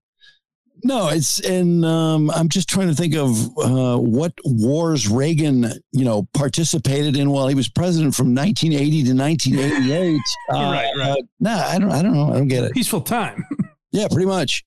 [0.83, 6.05] No, it's and um, I'm just trying to think of uh, what wars Reagan, you
[6.05, 10.21] know, participated in while he was president from 1980 to 1988.
[10.51, 11.11] Uh, Right, right.
[11.11, 11.91] Uh, no, I don't.
[11.91, 12.31] I don't know.
[12.31, 12.73] I don't get it.
[12.73, 13.45] Peaceful time.
[13.93, 14.65] Yeah, pretty much.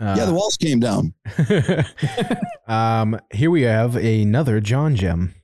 [0.00, 1.12] yeah, the walls came down.
[2.68, 5.34] um, here we have another John gem.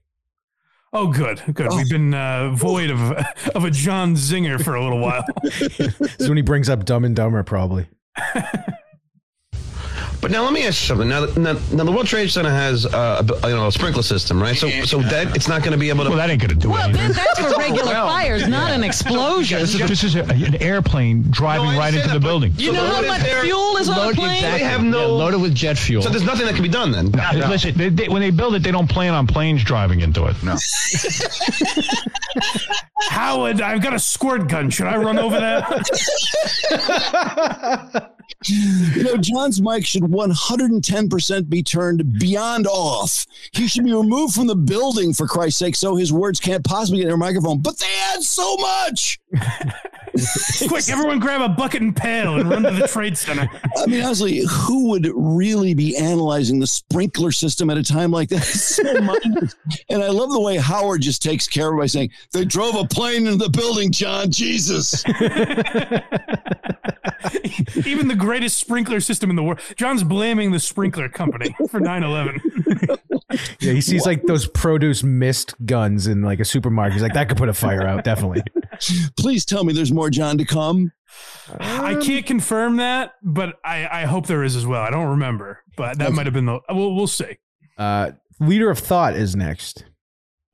[0.97, 1.73] Oh, good, good.
[1.73, 3.01] We've been uh, void of
[3.55, 5.25] of a John Zinger for a little while.
[5.43, 7.89] is when he brings up Dumb and Dumber, probably.
[10.25, 11.07] But now let me ask you something.
[11.07, 14.41] Now, now, now the World Trade Center has uh, a, you know a sprinkler system,
[14.41, 14.57] right?
[14.57, 16.09] So so that it's not going to be able to.
[16.09, 17.09] Well, that ain't going to do Well, anything.
[17.09, 18.09] Ben, that's for regular well.
[18.09, 19.61] fires, not an explosion.
[19.61, 22.55] This is, this is a, an airplane driving No, right into understand the that, building.
[22.57, 24.41] You know how much fuel is on a plane?
[24.41, 25.01] They have no.
[25.01, 26.01] Yeah, loaded with jet fuel.
[26.01, 27.11] So there's nothing that can be done then.
[27.11, 27.47] No.
[27.47, 30.43] Listen, they, they, when they build it, they don't plan on planes driving into it.
[30.43, 30.57] No.
[33.11, 34.71] Howard, I've got a squirt gun.
[34.71, 35.85] Should I run over that?
[38.47, 43.27] You know, John's mic should 110% be turned beyond off.
[43.53, 47.01] He should be removed from the building, for Christ's sake, so his words can't possibly
[47.01, 47.61] get in a microphone.
[47.61, 49.19] But they add so much.
[50.69, 53.49] Quick, everyone grab a bucket and pail and run to the trade center.
[53.77, 58.29] I mean, honestly, who would really be analyzing the sprinkler system at a time like
[58.29, 58.45] that?
[58.45, 58.85] So
[59.89, 62.77] and I love the way Howard just takes care of it by saying, they drove
[62.77, 64.31] a plane into the building, John.
[64.31, 65.05] Jesus.
[67.87, 69.59] Even the greatest sprinkler system in the world.
[69.77, 72.41] John's blaming the sprinkler company for 9 11.
[73.61, 76.95] Yeah, he sees like those produce mist guns in like a supermarket.
[76.95, 78.43] He's like, that could put a fire out, definitely.
[79.19, 80.93] Please tell me there's more John to come.
[81.59, 84.83] I can't confirm that, but I, I hope there is as well.
[84.83, 86.61] I don't remember, but that might have been the.
[86.69, 87.39] We'll, we'll see.
[87.79, 89.85] Uh, leader of thought is next.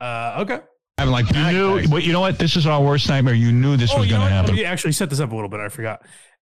[0.00, 0.60] Uh, okay.
[0.98, 2.38] I'm like, you knew, but you know what?
[2.38, 3.32] This is our worst nightmare.
[3.32, 4.54] You knew this was going to happen.
[4.54, 5.60] You actually set this up a little bit.
[5.60, 6.02] I forgot.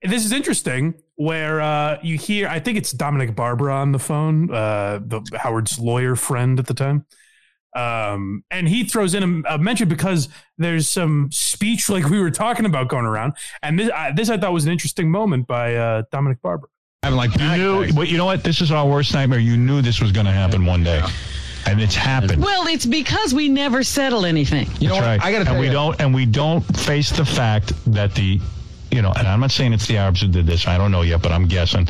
[0.07, 4.51] This is interesting where uh, you hear, I think it's Dominic Barbara on the phone,
[4.53, 7.05] uh, the Howard's lawyer friend at the time.
[7.75, 12.31] Um, and he throws in a, a mention because there's some speech like we were
[12.31, 13.33] talking about going around.
[13.61, 16.69] And this, I, this I thought was an interesting moment by uh, Dominic Barbara.
[17.03, 18.43] I'm like, you knew, but you know what?
[18.43, 19.37] This is our worst nightmare.
[19.39, 21.03] You knew this was going to happen one day,
[21.67, 22.43] and it's happened.
[22.43, 24.67] Well, it's because we never settle anything.
[24.79, 25.21] You know That's right.
[25.21, 28.41] I gotta and tell we you- don't and we don't face the fact that the
[28.95, 30.67] you know, and I'm not saying it's the Arabs who did this.
[30.67, 31.87] I don't know yet, but I'm guessing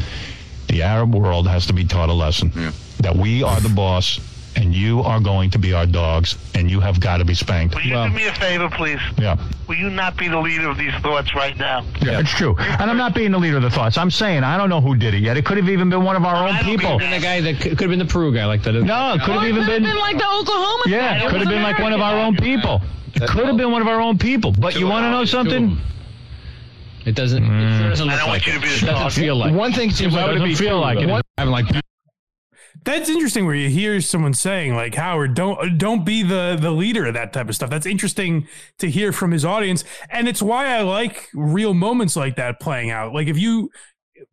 [0.67, 2.51] the Arab world has to be taught a lesson
[2.99, 4.19] that we are the boss
[4.57, 7.75] and you are going to be our dogs and you have got to be spanked.
[7.75, 8.99] Will you do me a favor, please?
[9.17, 9.37] Yeah.
[9.67, 11.85] Will you not be the leader of these thoughts right now?
[12.01, 12.55] Yeah, it's true.
[12.57, 13.97] And I'm not being the leader of the thoughts.
[13.97, 15.37] I'm saying I don't know who did it yet.
[15.37, 16.97] It could have even been one of our own people.
[16.97, 18.71] Been the guy that could have been the Peru guy, like that.
[18.73, 19.83] No, it could have even been.
[19.83, 20.83] like the Oklahoma.
[20.87, 22.81] Yeah, it could have been like one of our own people.
[23.13, 24.51] It could have been one of our own people.
[24.51, 25.77] But you want to know something?
[27.05, 27.43] It doesn't.
[27.43, 28.61] It sure doesn't I don't like want you to it.
[28.61, 29.11] be It doesn't dog.
[29.11, 29.53] feel like.
[29.53, 31.25] One thing seems Why like would it feel like it?
[31.37, 31.65] I'm like,
[32.83, 37.05] That's interesting where you hear someone saying like Howard don't don't be the the leader
[37.05, 37.69] of that type of stuff.
[37.69, 38.47] That's interesting
[38.79, 42.91] to hear from his audience and it's why I like real moments like that playing
[42.91, 43.13] out.
[43.13, 43.69] Like if you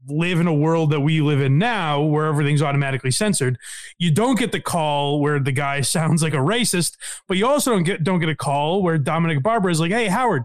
[0.08, 3.58] live in a world that we live in now where everything's automatically censored,
[3.98, 6.96] you don't get the call where the guy sounds like a racist,
[7.28, 10.06] but you also don't get don't get a call where Dominic Barbara is like, "Hey
[10.08, 10.42] Howard,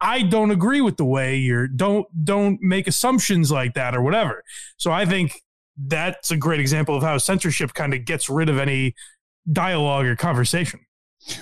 [0.00, 4.42] I don't agree with the way you're don't don't make assumptions like that or whatever.
[4.76, 5.42] So I think
[5.76, 8.94] that's a great example of how censorship kind of gets rid of any
[9.50, 10.80] dialogue or conversation.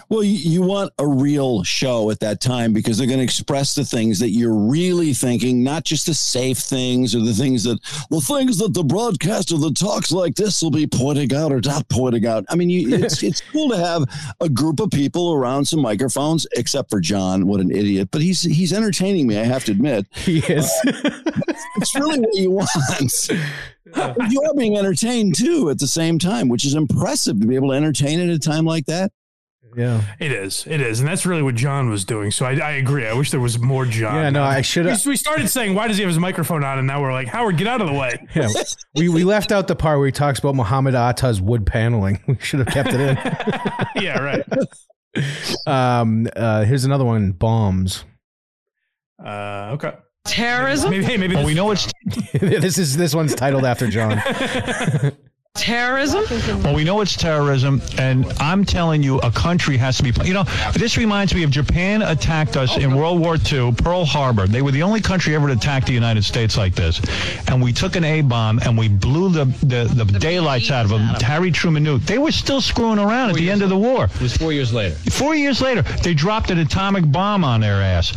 [0.08, 3.84] Well, you, want a real show at that time because they're going to express the
[3.84, 7.78] things that you're really thinking, not just the safe things or the things that
[8.10, 11.88] the things that the broadcaster that talks like this will be pointing out or not
[11.88, 12.44] pointing out.
[12.48, 14.04] I mean, you, it's it's cool to have
[14.40, 17.46] a group of people around some microphones, except for John.
[17.46, 18.08] What an idiot!
[18.10, 19.38] But he's he's entertaining me.
[19.38, 20.70] I have to admit, he is.
[20.86, 21.20] Uh,
[21.76, 23.30] it's really what you want.
[24.28, 27.68] You are being entertained too at the same time, which is impressive to be able
[27.68, 29.12] to entertain at a time like that.
[29.76, 30.00] Yeah.
[30.18, 30.64] It is.
[30.66, 31.00] It is.
[31.00, 32.30] And that's really what John was doing.
[32.30, 33.06] So I, I agree.
[33.06, 34.14] I wish there was more John.
[34.14, 35.04] Yeah, no, I should We, have.
[35.06, 36.78] we started saying, why does he have his microphone on?
[36.78, 38.26] And now we're like, Howard, get out of the way.
[38.34, 38.48] Yeah,
[38.94, 42.22] we, we left out the part where he talks about Muhammad Atta's wood paneling.
[42.28, 43.16] We should have kept it in.
[44.02, 44.44] yeah, right.
[45.66, 48.04] Um, uh, here's another one: bombs.
[49.24, 49.92] Uh, okay.
[50.26, 50.90] Terrorism?
[50.90, 51.92] Maybe, hey, maybe well, this- we know it's
[52.32, 54.20] this is this one's titled after John.
[55.56, 56.24] Terrorism?
[56.62, 60.12] Well, we know it's terrorism, and I'm telling you, a country has to be.
[60.24, 60.44] You know,
[60.74, 64.46] this reminds me of Japan attacked us in World War II, Pearl Harbor.
[64.46, 67.00] They were the only country ever to attack the United States like this,
[67.48, 70.90] and we took an A bomb and we blew the the, the, daylights out of
[70.90, 71.00] them.
[71.00, 74.04] Harry Truman knew they were still screwing around at the end of the war.
[74.04, 74.94] It was four years later.
[75.10, 78.12] Four years later, they dropped an atomic bomb on their ass.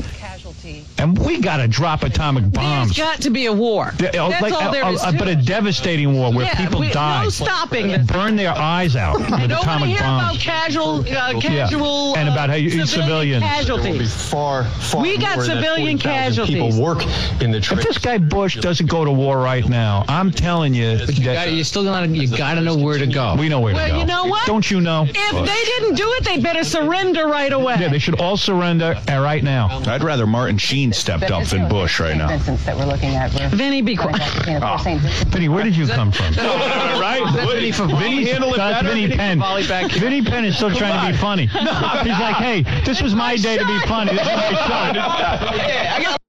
[0.97, 2.95] And we got to drop atomic bombs.
[2.95, 3.91] There's got to be a war.
[3.99, 6.45] Yeah, oh, That's like, all there uh, is uh, to but a devastating war where
[6.45, 8.05] Yeah, people we- die, no stopping this.
[8.07, 10.35] burn their eyes out with I don't atomic hear bombs.
[10.35, 11.69] about casual, uh, Yeah,
[12.17, 13.43] and about uh, how you- civilian civilians.
[13.43, 13.97] casualties.
[13.99, 16.55] Be far, far We got civilian 40,000 casualties.
[16.55, 17.03] People work
[17.41, 20.99] in the If this guy Bush doesn't go to war right now, I'm telling you,
[21.05, 23.35] But you, that- gotta, you still gotta, you gotta know where to go.
[23.37, 23.99] we know where Well, to go.
[23.99, 24.45] you know what?
[24.45, 25.05] Don't you know?
[25.07, 25.13] If
[25.45, 27.77] they didn't do it, they better surrender right away.
[27.79, 29.81] yeah, they should all surrender right now.
[29.87, 32.27] I'd rather Martin Sheen stepped up than Bush right now.
[32.27, 33.33] Vincent's that we're looking at.
[33.33, 34.21] We're Vinnie, be quiet.
[34.61, 34.77] Ah.
[35.27, 36.33] Vinnie, where did you come from?
[36.35, 37.23] right?
[37.33, 38.89] Vinnie, Vinnie, handle it that's better?
[38.89, 39.39] Vinnie Vinnie Penn.
[39.39, 39.63] volley.
[39.63, 41.45] Vinnie Penn is still trying to be funny.
[41.47, 44.11] He's like, hey, this was my day to be funny.
[44.11, 44.93] This is my
[46.03, 46.19] shot.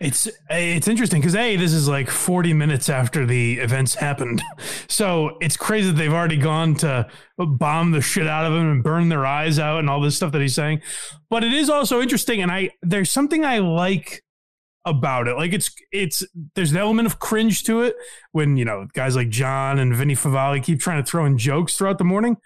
[0.00, 4.42] It's it's interesting because a this is like 40 minutes after the events happened,
[4.88, 8.82] so it's crazy that they've already gone to bomb the shit out of him and
[8.82, 10.80] burn their eyes out and all this stuff that he's saying.
[11.28, 14.22] But it is also interesting, and I there's something I like
[14.86, 15.36] about it.
[15.36, 16.24] Like it's it's
[16.54, 17.94] there's an element of cringe to it
[18.32, 21.76] when you know guys like John and Vinnie Favale keep trying to throw in jokes
[21.76, 22.38] throughout the morning.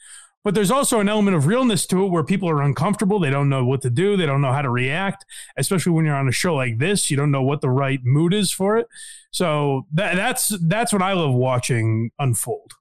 [0.45, 3.19] But there's also an element of realness to it where people are uncomfortable.
[3.19, 4.17] They don't know what to do.
[4.17, 5.25] They don't know how to react,
[5.57, 7.11] especially when you're on a show like this.
[7.11, 8.87] You don't know what the right mood is for it.
[9.31, 12.73] So that, that's that's what I love watching unfold.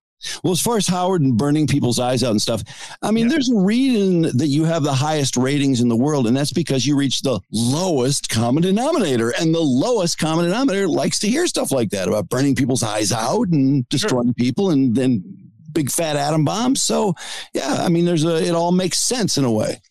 [0.44, 2.64] Well, as far as Howard and burning people's eyes out and stuff,
[3.02, 6.36] I mean, there's a reason that you have the highest ratings in the world, and
[6.36, 9.32] that's because you reach the lowest common denominator.
[9.32, 13.12] And the lowest common denominator likes to hear stuff like that about burning people's eyes
[13.12, 15.43] out and destroying people and then
[15.74, 16.82] big fat atom bombs.
[16.82, 17.16] So,
[17.54, 19.82] yeah, I mean, there's a, it all makes sense in a way.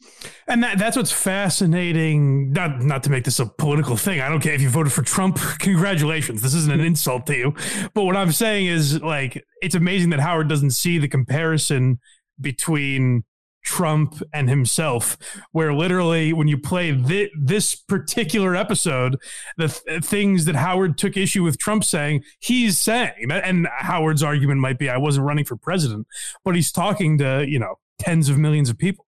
[0.47, 2.53] And that, that's what's fascinating.
[2.53, 4.21] Not not to make this a political thing.
[4.21, 5.39] I don't care if you voted for Trump.
[5.59, 6.43] Congratulations.
[6.43, 6.89] This isn't an mm-hmm.
[6.89, 7.55] insult to you.
[7.95, 11.99] But what I'm saying is like it's amazing that Howard doesn't see the comparison
[12.41, 13.25] between
[13.63, 15.17] Trump and himself,
[15.53, 19.17] where literally when you play thi- this particular episode,
[19.57, 24.61] the th- things that Howard took issue with Trump saying, he's saying, and Howard's argument
[24.61, 26.07] might be, I wasn't running for president,
[26.45, 29.07] but he's talking to, you know, tens of millions of people.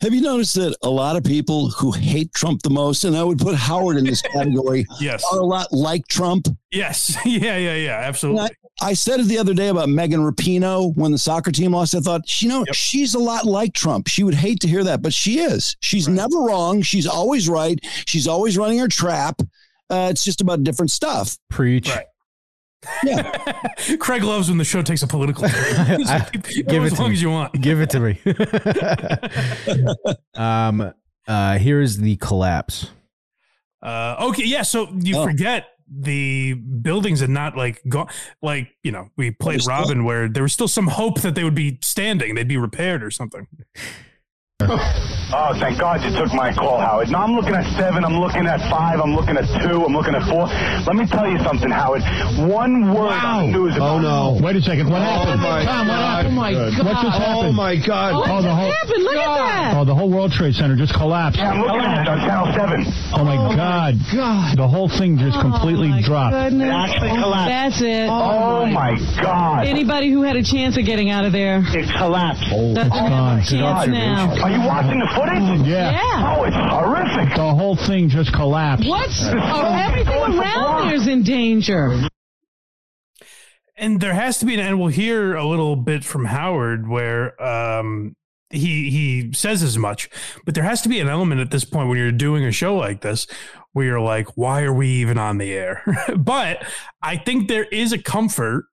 [0.00, 3.22] Have you noticed that a lot of people who hate Trump the most, and I
[3.22, 5.24] would put Howard in this category, yes.
[5.32, 6.48] are a lot like Trump?
[6.70, 7.16] Yes.
[7.24, 7.98] Yeah, yeah, yeah.
[7.98, 8.42] Absolutely.
[8.80, 11.94] I, I said it the other day about Megan Rapinoe when the soccer team lost.
[11.94, 14.08] I thought, you know, she's a lot like Trump.
[14.08, 15.76] She would hate to hear that, but she is.
[15.80, 16.82] She's never wrong.
[16.82, 17.78] She's always right.
[18.06, 19.40] She's always running her trap.
[19.90, 21.36] Uh, it's just about different stuff.
[21.50, 21.90] Preach.
[23.98, 26.02] Craig loves when the show takes a political turn.
[26.04, 26.32] Like,
[26.66, 27.14] Give it as to long me.
[27.14, 27.52] as you want.
[27.60, 28.18] Give it to me.
[30.34, 30.92] um,
[31.26, 32.90] uh, here is the collapse.
[33.82, 34.62] Uh, okay, yeah.
[34.62, 35.24] So you Oh.
[35.24, 38.08] forget the buildings had not like gone.
[38.42, 41.44] Like you know, we played still- Robin, where there was still some hope that they
[41.44, 43.46] would be standing, they'd be repaired or something.
[45.36, 47.10] Oh, thank God you took my call, Howard.
[47.10, 50.14] Now I'm looking at seven, I'm looking at five, I'm looking at two, I'm looking
[50.14, 50.46] at four.
[50.86, 52.06] Let me tell you something, Howard.
[52.38, 54.38] One word on the news Oh no!
[54.38, 54.86] Wait a second.
[54.86, 55.42] What oh, happened?
[55.42, 56.06] my Tom, what God.
[56.06, 56.28] happened?
[56.28, 56.86] Oh, my God.
[56.86, 57.50] What just happened?
[57.50, 58.10] Oh, my God.
[58.14, 58.70] Oh, oh the whole.
[58.70, 59.02] happened?
[59.02, 59.74] Look at that.
[59.74, 61.38] Oh, the whole World Trade Center just collapsed.
[61.42, 62.86] Yeah, I'm looking at it on Channel 7.
[63.18, 63.94] Oh my oh, God!
[64.14, 64.54] God.
[64.54, 66.36] The whole thing just completely dropped.
[66.36, 66.70] Goodness.
[66.70, 67.50] It actually collapsed.
[67.50, 68.06] That's it.
[68.06, 69.66] Oh, my God.
[69.66, 71.58] Anybody who had a chance of getting out of there.
[71.74, 72.46] It collapsed.
[72.54, 73.42] Oh, That's it's gone.
[73.42, 74.30] Chance now.
[74.54, 75.66] Are you watching the footage?
[75.66, 75.90] Yeah.
[75.90, 76.36] Yeah.
[76.36, 77.34] Oh, it's horrific.
[77.34, 78.88] The whole thing just collapsed.
[78.88, 82.08] What's oh, everything around there is in danger.
[83.76, 84.78] And there has to be an end.
[84.78, 88.14] we'll hear a little bit from Howard where um
[88.50, 90.08] he he says as much,
[90.44, 92.76] but there has to be an element at this point when you're doing a show
[92.76, 93.26] like this
[93.72, 95.82] where you're like, why are we even on the air?
[96.16, 96.64] but
[97.02, 98.66] I think there is a comfort,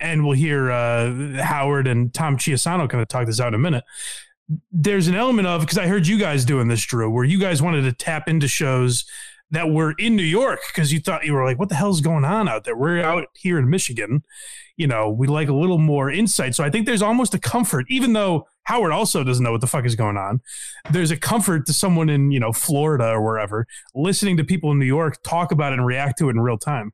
[0.00, 3.58] and we'll hear uh, Howard and Tom Chiusano kind of talk this out in a
[3.58, 3.84] minute.
[4.72, 7.60] There's an element of because I heard you guys doing this, Drew, where you guys
[7.60, 9.04] wanted to tap into shows
[9.50, 12.24] that were in New York because you thought you were like, what the hell's going
[12.24, 12.76] on out there?
[12.76, 14.22] We're out here in Michigan.
[14.76, 16.54] You know, we like a little more insight.
[16.54, 19.66] So I think there's almost a comfort, even though Howard also doesn't know what the
[19.66, 20.40] fuck is going on.
[20.90, 24.78] There's a comfort to someone in, you know, Florida or wherever listening to people in
[24.78, 26.92] New York talk about it and react to it in real time.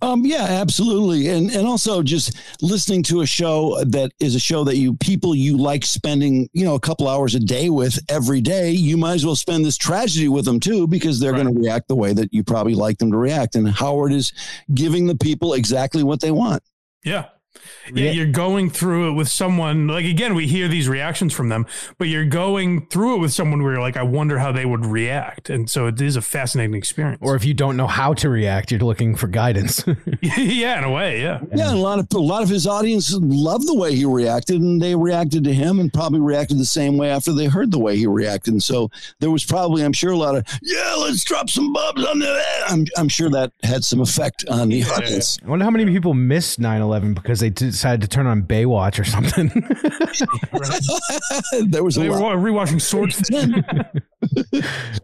[0.00, 4.62] Um, yeah, absolutely, and and also just listening to a show that is a show
[4.64, 8.40] that you people you like spending you know a couple hours a day with every
[8.40, 8.70] day.
[8.70, 11.88] You might as well spend this tragedy with them too because they're going to react
[11.88, 13.56] the way that you probably like them to react.
[13.56, 14.32] And Howard is
[14.74, 16.62] giving the people exactly what they want.
[17.04, 17.26] Yeah.
[17.92, 21.66] Yeah, you're going through it with someone like again, we hear these reactions from them,
[21.98, 24.86] but you're going through it with someone where you're like, I wonder how they would
[24.86, 25.50] react.
[25.50, 27.18] And so it is a fascinating experience.
[27.20, 29.84] Or if you don't know how to react, you're looking for guidance.
[30.22, 31.40] yeah, in a way, yeah.
[31.54, 34.60] Yeah, and a lot of a lot of his audience loved the way he reacted,
[34.60, 37.78] and they reacted to him, and probably reacted the same way after they heard the
[37.78, 38.54] way he reacted.
[38.54, 38.90] And so
[39.20, 42.42] there was probably, I'm sure, a lot of yeah, let's drop some bubs on the.
[42.68, 45.38] I'm I'm sure that had some effect on the audience.
[45.44, 49.04] I wonder how many people missed 9/11 because they decided to turn on Baywatch or
[49.04, 49.48] something.
[51.70, 53.28] there was a They were rewatching Swordfish.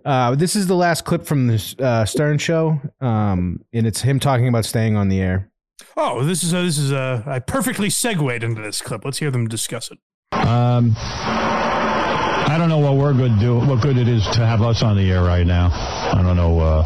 [0.05, 4.21] Uh, this is the last clip from the uh, Stern show, um, and it's him
[4.21, 5.51] talking about staying on the air.
[5.97, 9.05] Oh, this is a, this is a I perfectly segued into this clip.
[9.05, 9.99] Let's hear them discuss it.
[10.33, 14.83] Um, I don't know what we're good do, what good it is to have us
[14.83, 15.71] on the air right now.
[15.73, 16.61] I don't know.
[16.61, 16.83] Uh,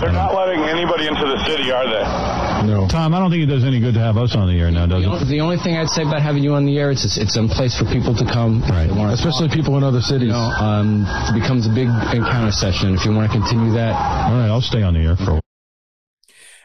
[0.00, 2.66] They're not letting anybody into the city, are they?
[2.66, 4.70] no, Tom, I don't think it does any good to have us on the air
[4.70, 5.24] now, does The it?
[5.28, 7.46] the only thing I'd say about having you on the air is it's, it's a
[7.48, 8.62] place for people to come.
[8.62, 8.88] Right.
[9.12, 10.28] Especially people in other cities.
[10.28, 12.94] You know, um, it becomes a big encounter session.
[12.94, 15.30] If you want to continue that, All right, I'll stay on the air for.
[15.30, 15.40] a while.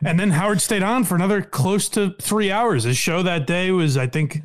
[0.03, 2.83] And then Howard stayed on for another close to three hours.
[2.83, 4.41] His show that day was, I think,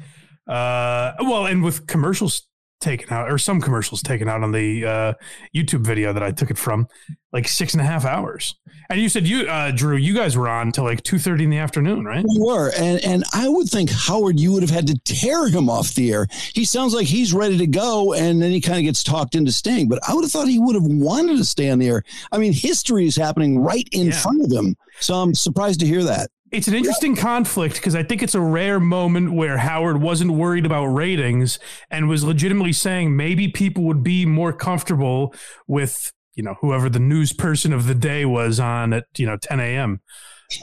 [0.48, 2.42] uh, well, and with commercials
[2.80, 5.12] taken out or some commercials taken out on the uh,
[5.54, 6.88] YouTube video that I took it from,
[7.32, 8.54] like six and a half hours.
[8.88, 11.50] And you said you, uh, Drew, you guys were on till like two thirty in
[11.50, 12.24] the afternoon, right?
[12.26, 15.70] We were, and and I would think Howard, you would have had to tear him
[15.70, 16.26] off the air.
[16.54, 19.52] He sounds like he's ready to go, and then he kind of gets talked into
[19.52, 19.88] staying.
[19.88, 22.02] But I would have thought he would have wanted to stay on the air.
[22.32, 26.02] I mean, history is happening right in front of him, so I'm surprised to hear
[26.04, 26.30] that.
[26.52, 30.66] It's an interesting conflict because I think it's a rare moment where Howard wasn't worried
[30.66, 35.32] about ratings and was legitimately saying maybe people would be more comfortable
[35.68, 39.36] with, you know, whoever the news person of the day was on at, you know,
[39.36, 40.00] 10 a.m.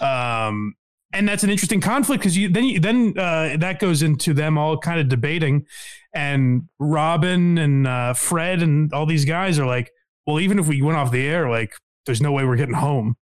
[0.01, 0.75] Um,
[1.13, 4.57] and that's an interesting conflict because you then you, then uh, that goes into them
[4.57, 5.65] all kind of debating,
[6.13, 9.89] and Robin and uh, Fred and all these guys are like,
[10.25, 11.71] well, even if we went off the air, like,
[12.05, 13.15] there's no way we're getting home.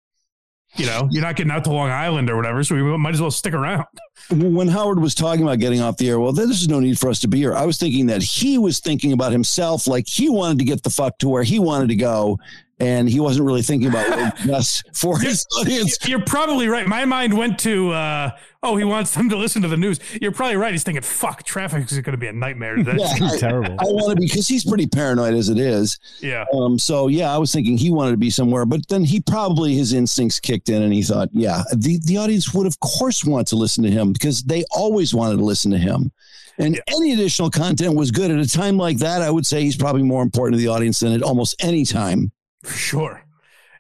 [0.78, 3.22] You know, you're not getting out to Long Island or whatever, so we might as
[3.22, 3.86] well stick around.
[4.30, 7.20] When Howard was talking about getting off the air, well, there's no need for us
[7.20, 7.54] to be here.
[7.54, 10.90] I was thinking that he was thinking about himself, like he wanted to get the
[10.90, 12.40] fuck to where he wanted to go,
[12.80, 15.98] and he wasn't really thinking about us for his audience.
[16.08, 16.88] You're probably right.
[16.88, 18.32] My mind went to, uh,
[18.64, 20.00] oh, he wants them to listen to the news.
[20.22, 20.74] You're probably right.
[20.74, 22.84] He's thinking, fuck, traffic is going to be a nightmare.
[22.84, 23.38] That's Yeah, I-
[23.80, 25.98] I, want to be because he's pretty paranoid as it is.
[26.22, 26.46] Yeah.
[26.54, 26.78] Um.
[26.78, 29.94] So yeah, I was thinking he wanted to be somewhere, but then he probably his
[29.94, 33.56] instincts kicked in, and he thought, yeah, the the audience would of course want to
[33.56, 36.12] listen to him because they always wanted to listen to him.
[36.58, 39.22] And any additional content was good at a time like that.
[39.22, 42.32] I would say he's probably more important to the audience than at almost any time.
[42.66, 43.26] For sure.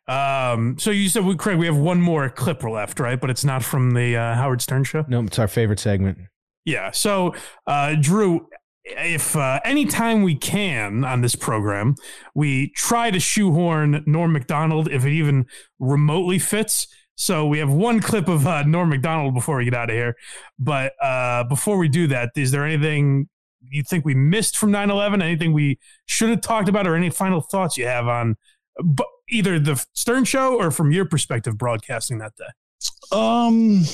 [0.07, 3.19] Um, so you said, we, Craig, we have one more clip left, right?
[3.19, 5.03] But it's not from the uh, Howard Stern show.
[5.07, 6.19] No, it's our favorite segment.
[6.63, 6.91] Yeah.
[6.91, 7.33] So,
[7.65, 8.47] uh, Drew,
[8.83, 11.95] if uh, anytime we can on this program,
[12.35, 15.47] we try to shoehorn Norm Macdonald if it even
[15.79, 16.87] remotely fits.
[17.15, 20.15] So we have one clip of uh, Norm Macdonald before we get out of here.
[20.59, 23.29] But uh, before we do that, is there anything
[23.61, 25.23] you think we missed from 9-11?
[25.23, 28.35] Anything we should have talked about or any final thoughts you have on
[28.77, 32.45] bu- either the Stern show or from your perspective broadcasting that day?
[33.11, 33.85] Um,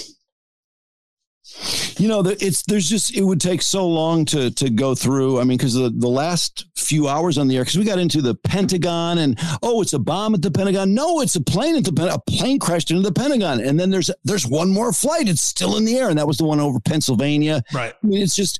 [1.98, 5.40] you know, it's there's just it would take so long to to go through.
[5.40, 8.22] I mean, because the the last few hours on the air, because we got into
[8.22, 10.94] the Pentagon and oh, it's a bomb at the Pentagon.
[10.94, 13.90] No, it's a plane at the Pen- a plane crashed into the Pentagon, and then
[13.90, 15.28] there's there's one more flight.
[15.28, 17.64] It's still in the air, and that was the one over Pennsylvania.
[17.74, 17.94] Right.
[18.02, 18.60] I mean, it's just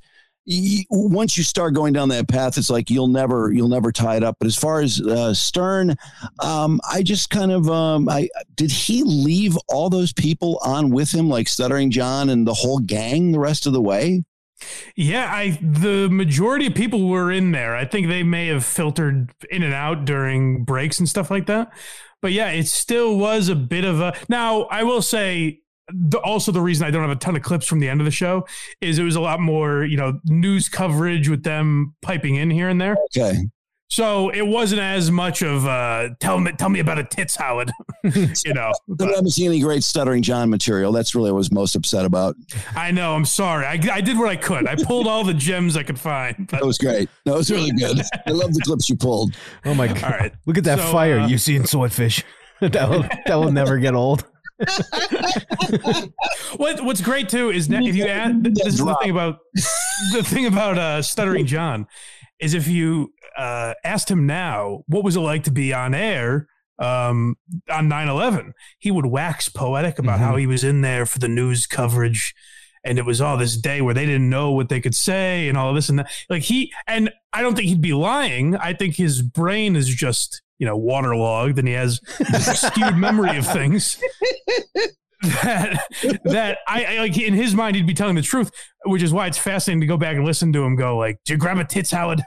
[0.90, 4.24] once you start going down that path, it's like you'll never you'll never tie it
[4.24, 4.36] up.
[4.40, 5.96] But as far as uh, Stern,
[6.42, 11.12] um, I just kind of um, I did he leave all those people on with
[11.12, 14.24] him, like Stuttering John and the whole gang, the rest of the way?
[14.96, 17.76] Yeah, I the majority of people were in there.
[17.76, 21.72] I think they may have filtered in and out during breaks and stuff like that.
[22.20, 24.14] But yeah, it still was a bit of a.
[24.28, 25.61] Now, I will say
[25.92, 28.04] the, also the reason I don't have a ton of clips from the end of
[28.04, 28.46] the show
[28.80, 32.68] is it was a lot more, you know, news coverage with them piping in here
[32.68, 32.96] and there.
[33.16, 33.38] Okay.
[33.88, 37.70] So it wasn't as much of uh tell me tell me about a tits Howard.
[38.04, 38.72] you know.
[39.00, 40.92] I haven't seen any great Stuttering John material.
[40.92, 42.34] That's really what I was most upset about.
[42.74, 43.66] I know, I'm sorry.
[43.66, 44.66] I, I did what I could.
[44.66, 46.48] I pulled all the gems I could find.
[46.48, 47.10] That was great.
[47.26, 48.00] That was really good.
[48.26, 49.34] I love the clips you pulled.
[49.66, 50.04] Oh my god!
[50.04, 50.32] All right.
[50.46, 52.24] Look at that So, fire uh, you see in Swordfish.
[52.62, 54.24] that will that will never get old.
[56.56, 59.38] What What's great too is now if you add this is the thing about
[60.12, 61.86] the thing about uh, stuttering John
[62.40, 66.48] is if you uh, asked him now what was it like to be on air
[66.78, 67.36] um,
[67.70, 71.66] on 9-11 he would wax poetic about how he was in there for the news
[71.66, 72.34] coverage
[72.84, 75.56] and it was all this day where they didn't know what they could say and
[75.56, 76.10] all this and that.
[76.28, 78.56] Like he and I don't think he'd be lying.
[78.56, 83.36] I think his brain is just you know waterlogged and he has this skewed memory
[83.36, 84.00] of things
[85.22, 85.88] that
[86.22, 88.52] that I, I like in his mind he'd be telling the truth,
[88.84, 91.32] which is why it's fascinating to go back and listen to him go like, "Did
[91.32, 92.22] you grab a tits, Howard?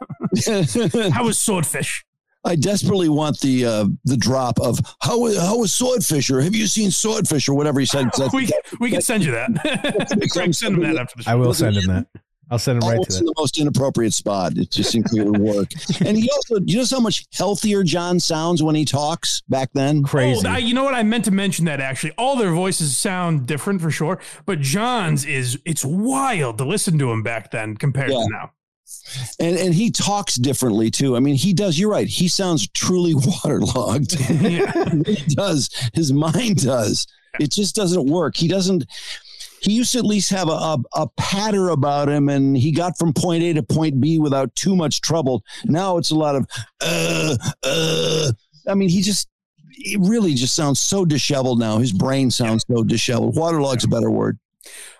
[1.13, 2.03] How was swordfish?"
[2.43, 6.67] I desperately want the uh, the drop of how how was Swordfish or have you
[6.67, 8.09] seen Swordfish or whatever he said.
[8.33, 8.49] we
[8.81, 10.27] we can send you that.
[10.31, 11.31] Craig, send him that after the show.
[11.31, 12.07] I will send him that.
[12.51, 13.33] I'll send him right Always to in that.
[13.35, 14.57] the most inappropriate spot.
[14.57, 15.69] It just seems to work.
[16.05, 20.03] and he also, you know, how much healthier John sounds when he talks back then.
[20.13, 20.93] Oh, I, you know what?
[20.93, 22.11] I meant to mention that actually.
[22.17, 27.11] All their voices sound different for sure, but John's is it's wild to listen to
[27.11, 28.17] him back then compared Yeah.
[28.23, 28.51] to now.
[29.39, 31.15] and and he talks differently too.
[31.15, 31.79] I mean, he does.
[31.79, 32.07] You're right.
[32.07, 34.13] He sounds truly waterlogged.
[34.19, 35.69] he does.
[35.93, 37.07] His mind does.
[37.39, 38.37] It just doesn't work.
[38.37, 38.85] He doesn't.
[39.65, 42.97] He used to at least have a, a, a patter about him, and he got
[42.97, 45.43] from point A to point B without too much trouble.
[45.65, 46.47] Now it's a lot of
[46.81, 48.31] uh uh.
[48.67, 49.27] I mean, he just.
[49.77, 51.79] He really just sounds so disheveled now.
[51.79, 53.35] His brain sounds so disheveled.
[53.35, 54.39] Waterlogged's a better word.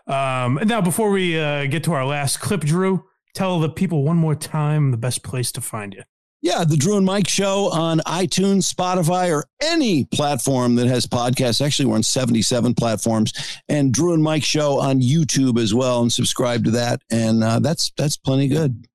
[0.06, 4.18] Um, now, before we uh, get to our last clip, Drew, tell the people one
[4.18, 6.04] more time the best place to find you.
[6.42, 11.66] Yeah, the Drew and Mike show on iTunes, Spotify, or any platform that has podcasts.
[11.66, 13.34] Actually, we're on 77 platforms,
[13.68, 17.02] and Drew and Mike show on YouTube as well, and subscribe to that.
[17.10, 18.86] And uh, that's that's plenty good.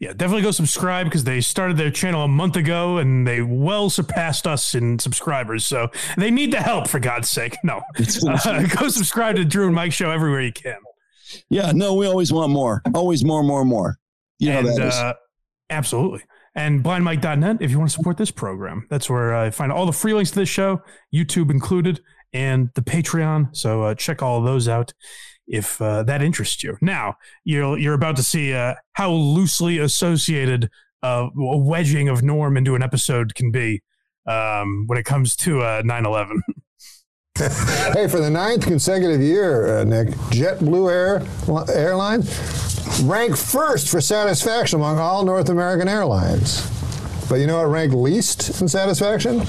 [0.00, 3.90] Yeah, definitely go subscribe because they started their channel a month ago and they well
[3.90, 5.66] surpassed us in subscribers.
[5.66, 7.56] So they need the help for God's sake.
[7.64, 7.82] No,
[8.28, 10.78] uh, go subscribe to Drew and Mike show everywhere you can.
[11.48, 13.98] Yeah, no, we always want more, always more, more, more.
[14.38, 14.94] You know and, that is.
[14.94, 15.14] uh,
[15.70, 16.22] absolutely.
[16.54, 18.86] And blindmike.net if you want to support this program.
[18.90, 20.82] That's where I find all the free links to this show,
[21.14, 22.00] YouTube included,
[22.32, 23.54] and the Patreon.
[23.56, 24.92] So uh, check all those out
[25.46, 26.76] if uh, that interests you.
[26.80, 30.68] Now, you're, you're about to see uh, how loosely associated
[31.02, 33.82] uh, a wedging of Norm into an episode can be
[34.26, 36.42] um, when it comes to uh, 9 11.
[37.94, 41.22] hey, for the ninth consecutive year, uh, Nick, JetBlue Air
[41.72, 42.28] Airlines
[43.04, 46.68] ranked first for satisfaction among all North American airlines.
[47.28, 49.42] But you know what ranked least in satisfaction?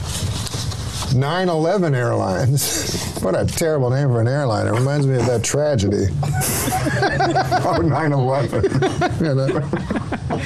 [1.14, 3.16] 9/11 Airlines.
[3.22, 4.68] what a terrible name for an airline.
[4.68, 6.08] It reminds me of that tragedy.
[7.66, 9.20] oh, 9/11.
[9.20, 9.70] You know?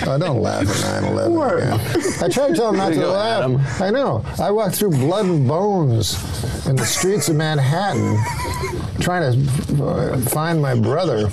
[0.08, 2.24] Oh, don't laugh at 9/11.
[2.24, 3.82] I try to tell him not to go, laugh.
[3.82, 4.26] I know.
[4.40, 6.16] I walked through blood and bones
[6.66, 8.18] in the streets of Manhattan
[9.00, 11.30] trying to uh, find my brother.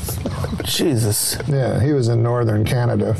[0.64, 1.38] Jesus.
[1.48, 3.16] Yeah, he was in northern Canada.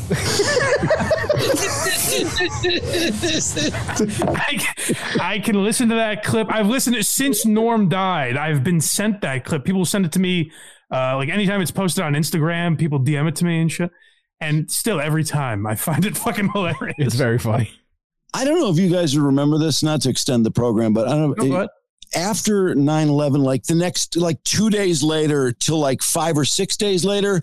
[4.26, 4.66] I,
[5.20, 6.48] I can listen to that clip.
[6.50, 8.36] I've listened to it since Norm died.
[8.36, 9.64] I've been sent that clip.
[9.64, 10.50] People send it to me.
[10.92, 13.90] Uh, like anytime it's posted on Instagram, people DM it to me and shit.
[14.40, 16.96] And still, every time I find it fucking hilarious.
[16.98, 17.70] It's very funny.
[18.32, 21.12] I don't know if you guys remember this, not to extend the program, but I
[21.12, 21.48] don't know.
[21.48, 21.68] Go ahead.
[22.14, 27.04] after 9-11 like the next like two days later till like five or six days
[27.04, 27.42] later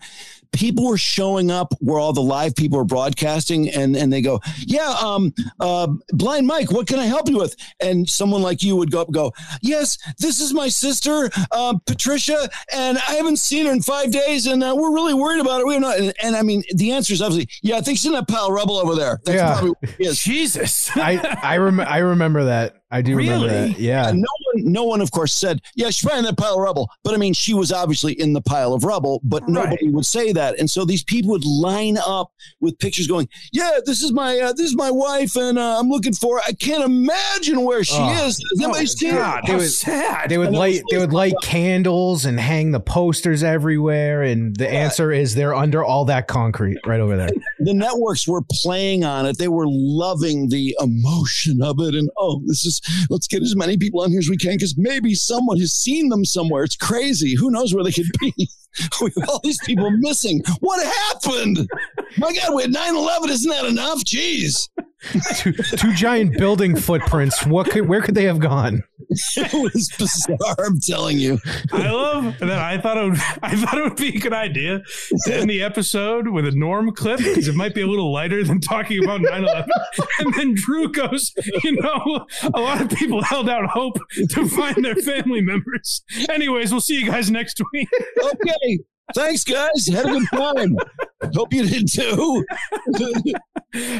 [0.52, 4.40] people were showing up where all the live people are broadcasting and and they go
[4.66, 8.76] yeah um uh blind mike what can i help you with and someone like you
[8.76, 9.32] would go up and go
[9.62, 14.48] yes this is my sister uh, patricia and i haven't seen her in five days
[14.48, 17.14] and uh, we're really worried about it we're not and, and i mean the answer
[17.14, 19.52] is obviously yeah i think she's in that pile of rubble over there that's Yeah.
[19.54, 20.20] probably what it is.
[20.20, 20.90] Jesus.
[20.96, 22.82] I I, rem- I remember that.
[22.90, 23.80] I do remember that.
[23.80, 24.08] Yeah.
[24.10, 26.60] And no one, no one, of course, said, "Yeah, she's probably in that pile of
[26.60, 29.22] rubble." But I mean, she was obviously in the pile of rubble.
[29.24, 33.28] But nobody would say that, and so these people would line up with pictures, going,
[33.52, 36.38] "Yeah, this is my uh, this is my wife, and uh, I'm looking for.
[36.38, 36.44] her.
[36.48, 38.26] I can't imagine where she Oh.
[38.26, 38.38] is.
[38.38, 39.64] Has anybody seen her?" They would,
[40.30, 45.12] they would light they would light candles and hang the posters everywhere, and the answer
[45.12, 47.30] is they're under all that concrete right over there.
[47.60, 49.38] the networks were playing on it.
[49.38, 51.96] They were loving the emotion of it.
[51.96, 54.76] And oh, this is, let's get as many people on here as we can because
[54.78, 56.64] maybe someone has seen them somewhere.
[56.64, 57.36] It's crazy.
[57.36, 58.50] Who knows where they could be?
[59.02, 60.42] we have all these people missing.
[60.60, 61.68] What happened?
[62.18, 63.30] My God, we had 9 11.
[63.30, 64.00] Isn't that enough?
[64.04, 64.70] Jeez.
[65.38, 67.46] two, two giant building footprints.
[67.46, 68.84] What could where could they have gone?
[69.38, 70.66] It was bizarre.
[70.66, 71.40] I'm telling you.
[71.72, 72.60] I love that.
[72.60, 74.82] I thought it would, I thought it would be a good idea
[75.26, 78.44] to end the episode with a Norm clip because it might be a little lighter
[78.44, 79.66] than talking about 9-11.
[80.20, 81.32] And then Drew goes,
[81.64, 83.98] you know, a lot of people held out hope
[84.32, 86.02] to find their family members.
[86.30, 87.88] Anyways, we'll see you guys next week.
[88.22, 88.57] Okay.
[89.16, 89.88] Thanks, guys.
[89.88, 90.78] Had a good time.
[91.34, 92.46] Hope you did too.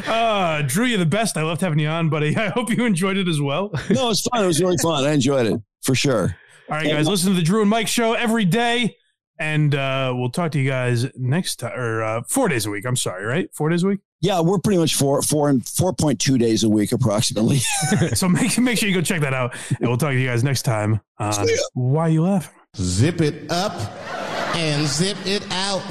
[0.06, 1.36] Uh, Drew, you're the best.
[1.36, 2.36] I loved having you on, buddy.
[2.36, 3.70] I hope you enjoyed it as well.
[3.90, 4.44] No, it's fun.
[4.44, 5.04] It was really fun.
[5.04, 6.36] I enjoyed it for sure.
[6.68, 8.96] All right, guys, listen to the Drew and Mike show every day.
[9.40, 12.84] And uh, we'll talk to you guys next time, or uh, four days a week.
[12.84, 13.48] I'm sorry, right?
[13.54, 14.00] Four days a week.
[14.20, 17.58] Yeah, we're pretty much four four and four point two days a week approximately.
[18.14, 20.42] so make make sure you go check that out, and we'll talk to you guys
[20.42, 21.00] next time.
[21.18, 22.52] on Why you laughing?
[22.76, 24.27] Zip it up
[24.58, 25.82] and zip it out.